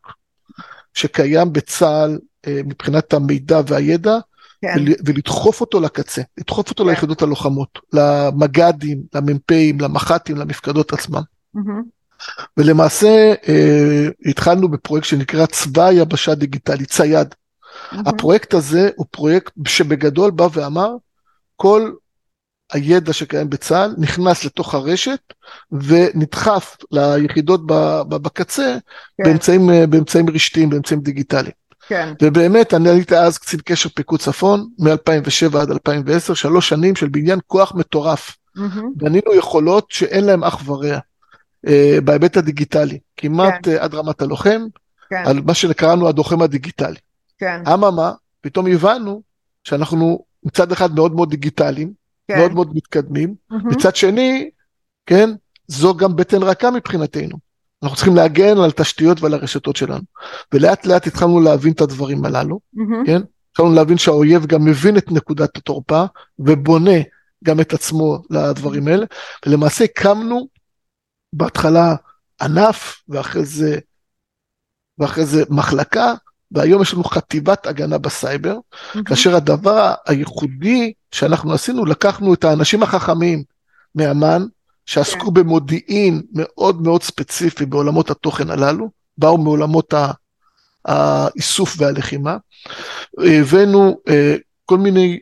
[0.93, 4.18] שקיים בצה"ל אה, מבחינת המידע והידע,
[4.62, 4.84] כן.
[5.06, 6.89] ולדחוף אותו לקצה, לדחוף אותו כן.
[6.89, 11.22] ליחידות הלוחמות, למג"דים, למ"פים, למח"טים, למפקדות עצמם.
[11.58, 11.84] Mm-hmm.
[12.58, 17.28] ולמעשה אה, התחלנו בפרויקט שנקרא צבא היבשה דיגיטלי, צייד.
[17.28, 17.97] Mm-hmm.
[18.06, 20.95] הפרויקט הזה הוא פרויקט שבגדול בא ואמר,
[21.56, 21.91] כל
[22.74, 25.20] הידע שקיים בצה"ל נכנס לתוך הרשת
[25.72, 27.61] ונדחף ליחידות
[28.09, 28.78] בקצה
[29.17, 29.24] כן.
[29.24, 31.53] באמצעים, אה, באמצעים רשתיים, באמצעים דיגיטליים.
[31.88, 32.13] כן.
[32.22, 37.39] ובאמת, אני הייתי אז קצין קשר פיקוד צפון, מ-2007 עד 2010, שלוש שנים של בניין
[37.47, 38.38] כוח מטורף.
[38.55, 38.91] מהמם.
[38.95, 40.97] בנינו יכולות שאין להן אח ורע
[41.67, 44.61] אה, בהיבט הדיגיטלי, כמעט אה, עד רמת הלוחם,
[45.09, 46.97] כן, על מה שקראנו הדוחם הדיגיטלי.
[47.39, 48.11] כן, אממה,
[48.41, 49.22] פתאום הבנו
[49.63, 51.99] שאנחנו מצד אחד מאוד מאוד דיגיטליים,
[52.30, 52.38] כן.
[52.38, 53.67] מאוד מאוד מתקדמים, מהמם.
[53.67, 54.49] מצד שני,
[55.05, 55.30] כן,
[55.67, 57.38] זו גם בטן רכה מבחינתנו.
[57.84, 60.03] אנחנו צריכים להגן על התשתיות ועל הרשתות שלנו.
[60.53, 63.05] ולאט לאט התחלנו להבין את הדברים הללו, מהמם.
[63.05, 63.21] כן?
[63.51, 66.03] התחלנו להבין שהאויב גם מבין את נקודת התורפה
[66.39, 66.99] ובונה
[67.43, 69.05] גם את עצמו לדברים האלה,
[69.45, 70.47] ולמעשה הקמנו
[71.34, 71.95] בהתחלה
[72.41, 73.80] ענף ואחרי זה,
[74.97, 76.13] ואחרי זה מחלקה,
[76.52, 78.58] והיום יש לנו חטיבת הגנה בסייבר,
[78.95, 79.04] מהמם.
[79.04, 83.43] כאשר הדבר הייחודי שאנחנו עשינו, לקחנו את האנשים החכמים
[83.95, 84.45] מאמ"ן,
[84.86, 85.34] שעסקו כן.
[85.34, 89.93] במודיעין מאוד מאוד ספציפי בעולמות התוכן הללו, באו מעולמות
[90.86, 92.38] האיסוף והלחימה,
[93.18, 94.36] הבאנו אה,
[94.66, 95.20] כל מיני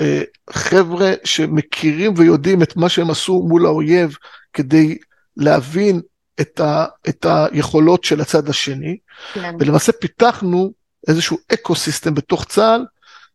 [0.00, 4.16] אה, חבר'ה שמכירים ויודעים את מה שהם עשו מול האויב
[4.52, 4.98] כדי
[5.36, 6.00] להבין
[6.40, 8.96] את, ה, את היכולות של הצד השני,
[9.34, 10.72] כן, ולמעשה פיתחנו
[11.08, 12.84] איזשהו ecosystem בתוך צה"ל,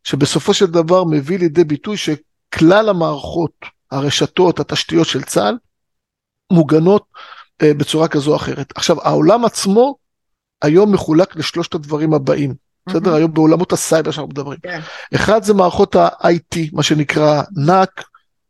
[0.04, 3.51] שבסופו של דבר מביא לידי ביטוי שכלל המערכות,
[3.91, 5.58] הרשתות, התשתיות של צה"ל,
[6.51, 7.06] מוגנות
[7.62, 8.74] אה, בצורה כזו או אחרת.
[8.76, 9.95] עכשיו, העולם עצמו
[10.62, 12.54] היום מחולק לשלושת הדברים הבאים,
[12.88, 12.99] בסדר?
[12.99, 13.16] מהמם.
[13.16, 14.60] היום בעולמות הסייבר שאנחנו מדברים.
[14.64, 14.80] כן,
[15.16, 18.04] אחד זה מערכות ה-IT, מה שנקרא NAC,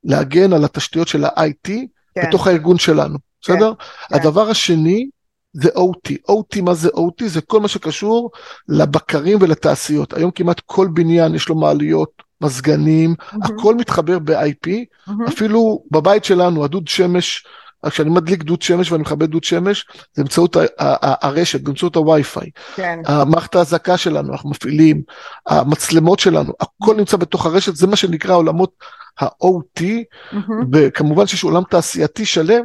[0.04, 1.72] להגן על התשתיות של ה-IT
[2.16, 3.73] כן, בתוך הארגון שלנו, בסדר?
[4.09, 4.15] כן.
[4.15, 5.09] הדבר השני
[5.53, 6.31] זה OT.
[6.31, 7.25] OT, מה זה OT?
[7.25, 8.31] זה כל מה שקשור
[8.67, 10.13] לבקרים ולתעשיות.
[10.13, 13.43] היום כמעט כל בניין יש לו מעליות, מזגנים, מהמם.
[13.43, 14.69] הכל מתחבר ב-IP,
[15.07, 15.25] מהמם.
[15.27, 17.45] אפילו בבית שלנו, הדוד שמש,
[17.89, 22.49] כשאני מדליק דוד שמש ואני מכבה דוד שמש, זה באמצעות הרשת, באמצעות הווי-פיי.
[22.75, 25.01] כן, המערכת ההזעקה שלנו, אנחנו מפעילים,
[25.47, 28.71] המצלמות שלנו, הכל נמצא בתוך הרשת, זה מה שנקרא עולמות
[29.19, 29.83] ה-OT,
[30.31, 30.65] מהמם.
[30.73, 32.63] וכמובן שיש עולם תעשייתי שלם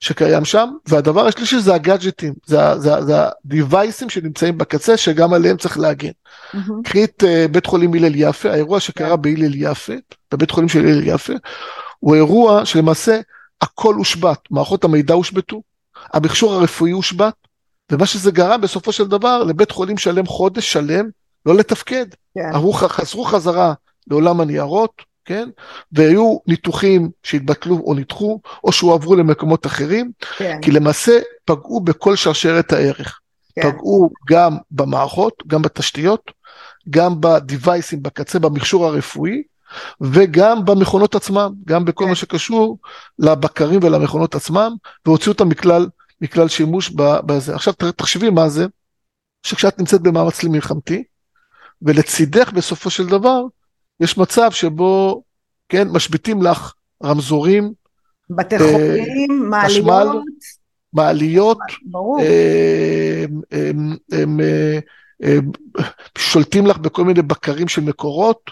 [0.00, 5.78] שקיים שם, והדבר השלישי זה הגאדג'טים, זה, זה, זה הדיווייסים שנמצאים בקצה, שגם עליהם צריך
[5.78, 6.10] להגן.
[6.54, 6.82] מהמם.
[6.82, 9.22] קחי את אה, בית חולים הלל יפה, האירוע שקרה כן.
[9.22, 9.92] בהלל יפה,
[10.32, 11.32] בבית חולים של הלל יפה,
[11.98, 13.20] הוא אירוע שלמעשה
[13.60, 15.62] הכל הושבת, מערכות המידע הושבתו,
[16.14, 17.34] המכשור הרפואי הושבת,
[17.92, 21.08] ומה שזה גרם בסופו של דבר לבית חולים שלם חודש שלם
[21.46, 22.06] לא לתפקד.
[22.34, 23.74] כן, עברו, חזרו חזרה
[24.10, 25.48] לעולם הניירות, כן?
[25.92, 32.72] והיו ניתוחים שהתבטלו או נדחו, או שהועברו למקומות אחרים, כן, כי למעשה פגעו בכל שרשרת
[32.72, 33.20] הערך.
[33.54, 36.30] כן, פגעו גם במערכות, גם בתשתיות,
[36.90, 39.42] גם בדיווייסים בקצה, במכשור הרפואי,
[40.00, 42.10] וגם במכונות עצמם, גם בכל כן.
[42.10, 42.78] מה שקשור
[43.18, 44.72] לבקרים ולמכונות עצמם,
[45.06, 45.86] והוציאו אותם מכלל,
[46.20, 46.90] מכלל שימוש
[47.26, 47.54] בזה.
[47.54, 48.66] עכשיו תחשבי מה זה,
[49.42, 51.04] שכשאת נמצאת במאמץ מלחמתי,
[51.82, 53.42] ולצידך בסופו של דבר,
[54.00, 55.22] יש מצב שבו,
[55.68, 56.72] כן, משביתים לך
[57.04, 57.72] רמזורים,
[58.30, 60.24] בתי אה, חולים, חשמל, מעליות,
[60.92, 64.78] מעליות, ברור, אה, הם, הם, אה,
[65.24, 65.38] אה,
[66.18, 68.50] שולטים לך בכל מיני בקרים של מקורות,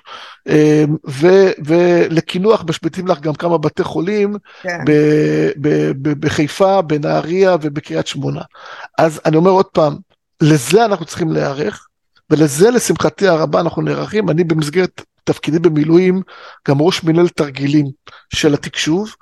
[0.49, 7.57] אה, ו- ולקינוח משביתים לך גם כמה בתי חולים כן, ב- ב- ב- בחיפה, בנהריה
[7.63, 8.43] ובקריית שמונה.
[8.99, 9.97] אז אני אומר עוד פעם,
[10.41, 11.87] לזה אנחנו צריכים להיערך,
[12.31, 14.31] ולזה לשמחתי הרבה אנחנו נערכים.
[14.31, 16.23] אני במסגרת תפקידי במילואים
[16.69, 17.87] גם ראש מנהלת תרגילים
[18.35, 19.15] של התקשוב,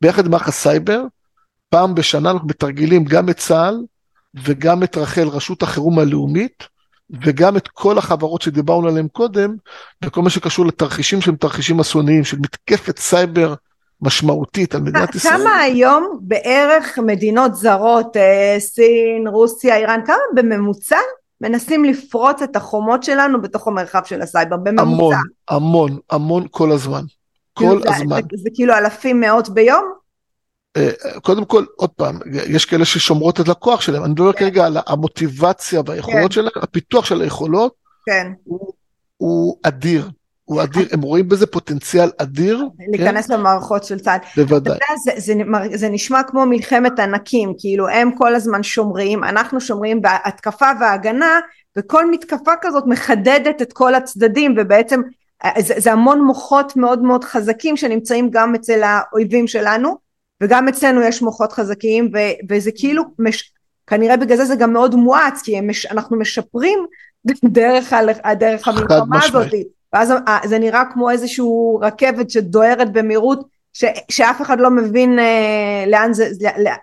[0.00, 1.02] ביחד עם מערך הסייבר.
[1.68, 3.76] פעם בשנה אנחנו מתרגלים גם את צה"ל
[4.44, 6.68] וגם את רח"ל, רשות החירום הלאומית,
[7.22, 9.54] וגם את כל החברות שדיברנו עליהן קודם,
[10.04, 13.54] בכל מה שקשור לתרחישים שהם תרחישים אסוניים, של מתקפת סייבר
[14.02, 15.38] משמעותית על מדינת ישראל.
[15.38, 20.98] כמה היום בערך מדינות זרות, אה, סין, רוסיה, איראן, כמה בממוצע
[21.40, 24.84] מנסים לפרוץ את החומות שלנו בתוך המרחב של הסייבר, בממוצע?
[24.86, 25.14] המון,
[25.48, 27.02] המון, המון כל הזמן.
[27.56, 28.20] כאילו כל זה- הזמן.
[28.20, 29.84] זה, זה כאילו אלפים מאות ביום?
[30.76, 30.90] אה,
[31.22, 32.18] קודם כל, עוד פעם,
[32.48, 36.30] יש כאלה ששומרות את הכוח שלהם, אני מדבר כרגע על המוטיבציה והיכולות כן.
[36.30, 37.74] שלהם, הפיתוח של היכולות
[38.06, 38.72] כן, הוא,
[39.16, 40.08] הוא אדיר,
[40.50, 44.16] הוא אדיר, הם רואים בזה פוטנציאל אדיר, להיכנס למערכות של צה"ל.
[44.16, 44.72] אתה בוודאי.
[44.72, 45.34] יודע, זה, זה,
[45.74, 51.40] זה נשמע כמו מלחמת ענקים, כאילו הם כל הזמן שומרים, אנחנו שומרים בהתקפה והגנה,
[51.78, 55.00] וכל מתקפה כזאת מחדדת את כל הצדדים, ובעצם
[55.44, 59.96] אה, זה, זה המון מוחות מאוד מאוד חזקים שנמצאים גם אצל האויבים שלנו,
[60.42, 62.18] וגם אצלנו יש מוחות חזקים, ו,
[62.50, 63.52] וזה כאילו, מש,
[63.86, 66.78] כנראה בגלל זה זה גם מאוד מואץ, כי הם אנחנו משפרים
[67.44, 67.92] דרך,
[68.38, 69.79] דרך המלחמה משמעית.
[69.92, 70.12] ואז
[70.44, 71.44] זה נראה כמו איזושהי
[71.82, 76.28] רכבת שדוהרת במהירות, ש, שאף אחד לא מבין אה, לאן זה,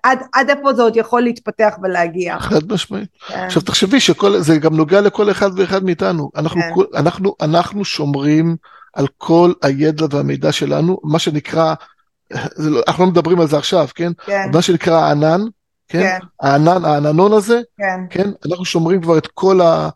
[0.04, 2.40] עד, עד איפה זה עוד יכול להתפתח ולהגיע.
[2.40, 3.10] חד משמעית.
[3.28, 3.40] כן.
[3.40, 6.32] עכשיו תחשבי שזה גם נוגע לכל אחד ואחד מאיתנו.
[6.36, 6.72] אנחנו, כן.
[6.74, 8.56] כל, אנחנו, אנחנו שומרים
[8.94, 11.74] על כל הידע והמידע שלנו, מה שנקרא,
[12.58, 14.12] לא, אנחנו לא מדברים על זה עכשיו, כן?
[14.26, 14.50] כן.
[14.54, 15.42] מה שנקרא הענן,
[15.88, 16.02] כן?
[16.02, 16.20] כן.
[16.42, 18.00] הענן, העננון הזה, כן.
[18.10, 18.30] כן?
[18.50, 19.90] אנחנו שומרים כבר את כל ה...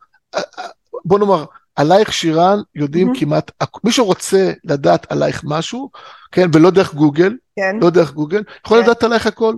[1.05, 1.45] בוא נאמר,
[1.75, 3.19] עלייך שירן יודעים mm-hmm.
[3.19, 3.51] כמעט,
[3.83, 5.89] מי שרוצה לדעת עלייך משהו,
[6.31, 7.75] כן, ולא דרך גוגל, כן.
[7.81, 8.83] לא דרך גוגל, יכול כן.
[8.83, 9.55] לדעת עלייך הכל,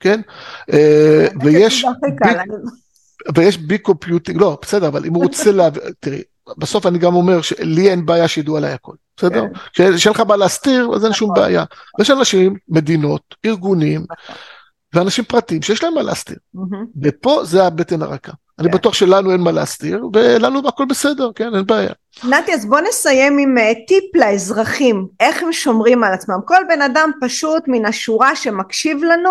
[0.00, 0.20] כן?
[0.72, 1.84] אה, ויש,
[2.20, 2.36] big,
[3.34, 6.22] ויש big computing, לא, בסדר, אבל אם הוא רוצה להבין, תראי,
[6.58, 9.44] בסוף אני גם אומר שלי אין בעיה שידעו עליי הכל, בסדר?
[9.72, 9.96] כן.
[9.96, 11.42] כשאין לך מה להסתיר, אז אין שום נכון.
[11.42, 11.64] בעיה.
[12.00, 14.36] יש אנשים, מדינות, ארגונים, נכון.
[14.94, 16.36] ואנשים פרטיים שיש להם מה להסתיר.
[17.02, 18.32] ופה זה הבטן הרכה.
[18.58, 18.68] אני.
[18.68, 21.92] בטוח שלנו אין מה להסתיר, ולנו הכל בסדר, כן, אין בעיה.
[22.24, 26.38] נתי, אז בוא נסיים עם uh, טיפ לאזרחים, איך הם שומרים על עצמם.
[26.44, 29.30] כל בן אדם פשוט מן השורה שמקשיב לנו,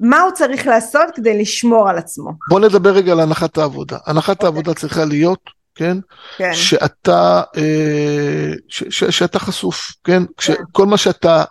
[0.00, 2.30] מה הוא צריך לעשות כדי לשמור על עצמו?
[2.48, 3.98] בוא נדבר רגע על הנחת העבודה.
[4.06, 4.32] הנחת okay.
[4.32, 4.46] אוקיי.
[4.46, 5.98] העבודה צריכה להיות, כן?
[6.36, 6.54] כן.
[6.54, 10.22] שאתה, אה, ש, ש, שאתה חשוף, כן?
[10.36, 10.54] כן.
[10.72, 11.44] כל מה שאתה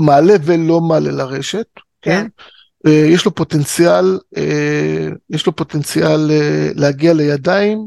[0.00, 1.66] מעלה ולא מעלה לרשת,
[2.02, 2.22] כן?
[2.22, 2.26] כן?
[2.86, 7.86] אה, יש לו פוטנציאל, אה, יש לו פוטנציאל אה, להגיע לידיים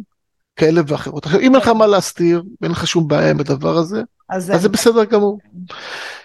[0.56, 1.26] כאלה ואחרות.
[1.26, 4.62] עכשיו, אם אין לך מה להסתיר, ואין לך שום בעיה עם הדבר הזה, אז, אז
[4.62, 5.40] זה בסדר גמור.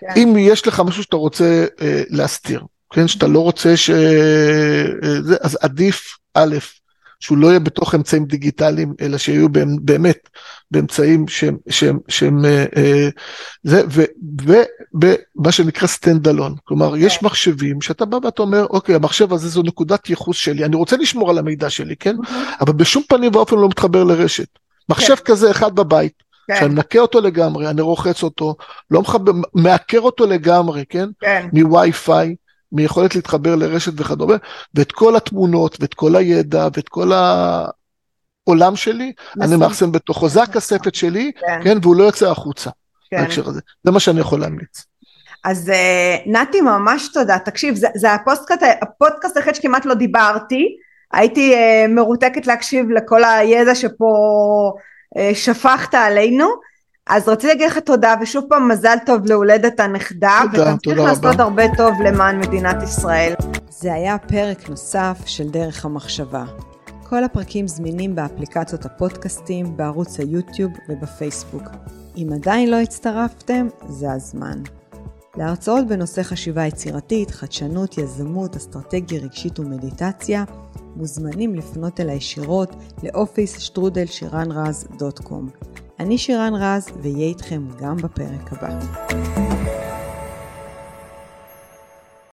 [0.01, 0.07] כן.
[0.16, 1.66] אם יש לך משהו שאתה רוצה
[2.11, 3.91] להסתיר, כן, שאתה לא רוצה ש...
[5.41, 6.57] אז עדיף, א',
[7.21, 9.49] שהוא לא יהיה בתוך אמצעים דיגיטליים, אלא שיהיו
[9.83, 10.29] באמת
[10.71, 13.09] באמצעים שהם, שהם, שהם אה, אה,
[13.62, 16.61] זה, ובמה שנקרא stand alone.
[16.64, 17.27] כלומר, יש כן.
[17.27, 21.31] מחשבים שאתה בא ואתה אומר, אוקיי, המחשב הזה זו נקודת ייחוס שלי, אני רוצה לשמור
[21.31, 22.16] על המידע שלי, כן?
[22.61, 24.49] אבל בשום פנים ואופן לא מתחבר לרשת.
[24.89, 25.25] מחשב כן.
[25.25, 26.57] כזה אחד בבית, כן.
[26.61, 28.55] שאני מנקה אותו לגמרי, אני רוחץ אותו,
[28.91, 31.09] לא מחבר, מעקר אותו לגמרי, כן?
[31.21, 31.49] כן.
[31.53, 32.35] מווי-פיי.
[32.73, 34.35] מיכולת להתחבר לרשת וכדומה,
[34.75, 40.29] ואת כל התמונות ואת כל הידע ואת כל העולם שלי, אני מאחסן בתוכו.
[40.29, 42.71] זה הכספת שלי, כן, כן והוא לא יוצא החוצה
[43.11, 43.21] כן.
[43.21, 43.61] בהקשר הזה.
[43.85, 44.85] זה מה שאני יכול להמליץ.
[45.45, 50.77] אז אה, נתי ממש תודה, תקשיב זה, זה הפודקאסט, הפודקאסט היחיד שכמעט לא דיברתי,
[51.12, 54.73] הייתי uh, מרותקת להקשיב לכל הידע שפה
[55.18, 56.49] uh, שפכת עלינו,
[57.11, 62.00] אז רציתי להגיד לך תודה ושוב פעם מזל טוב להולדת הנכדה ותמשיך לעשות הרבה טוב
[62.02, 63.34] למען מדינת ישראל.
[63.70, 66.44] זה היה פרק נוסף של דרך המחשבה.
[67.08, 71.62] כל הפרקים זמינים באפליקציות הפודקאסטים, בערוץ היוטיוב ובפייסבוק.
[72.16, 74.62] אם עדיין לא הצטרפתם, זה הזמן.
[75.36, 80.44] להרצאות בנושא חשיבה יצירתית, חדשנות, יזמות, אסטרטגיה רגשית ומדיטציה,
[80.96, 85.48] מוזמנים לפנות אל הישירות לאופיס שטרודל שירן רז דוט קום.
[86.01, 88.78] אני שירן רז, ואהיה איתכם גם בפרק הבא.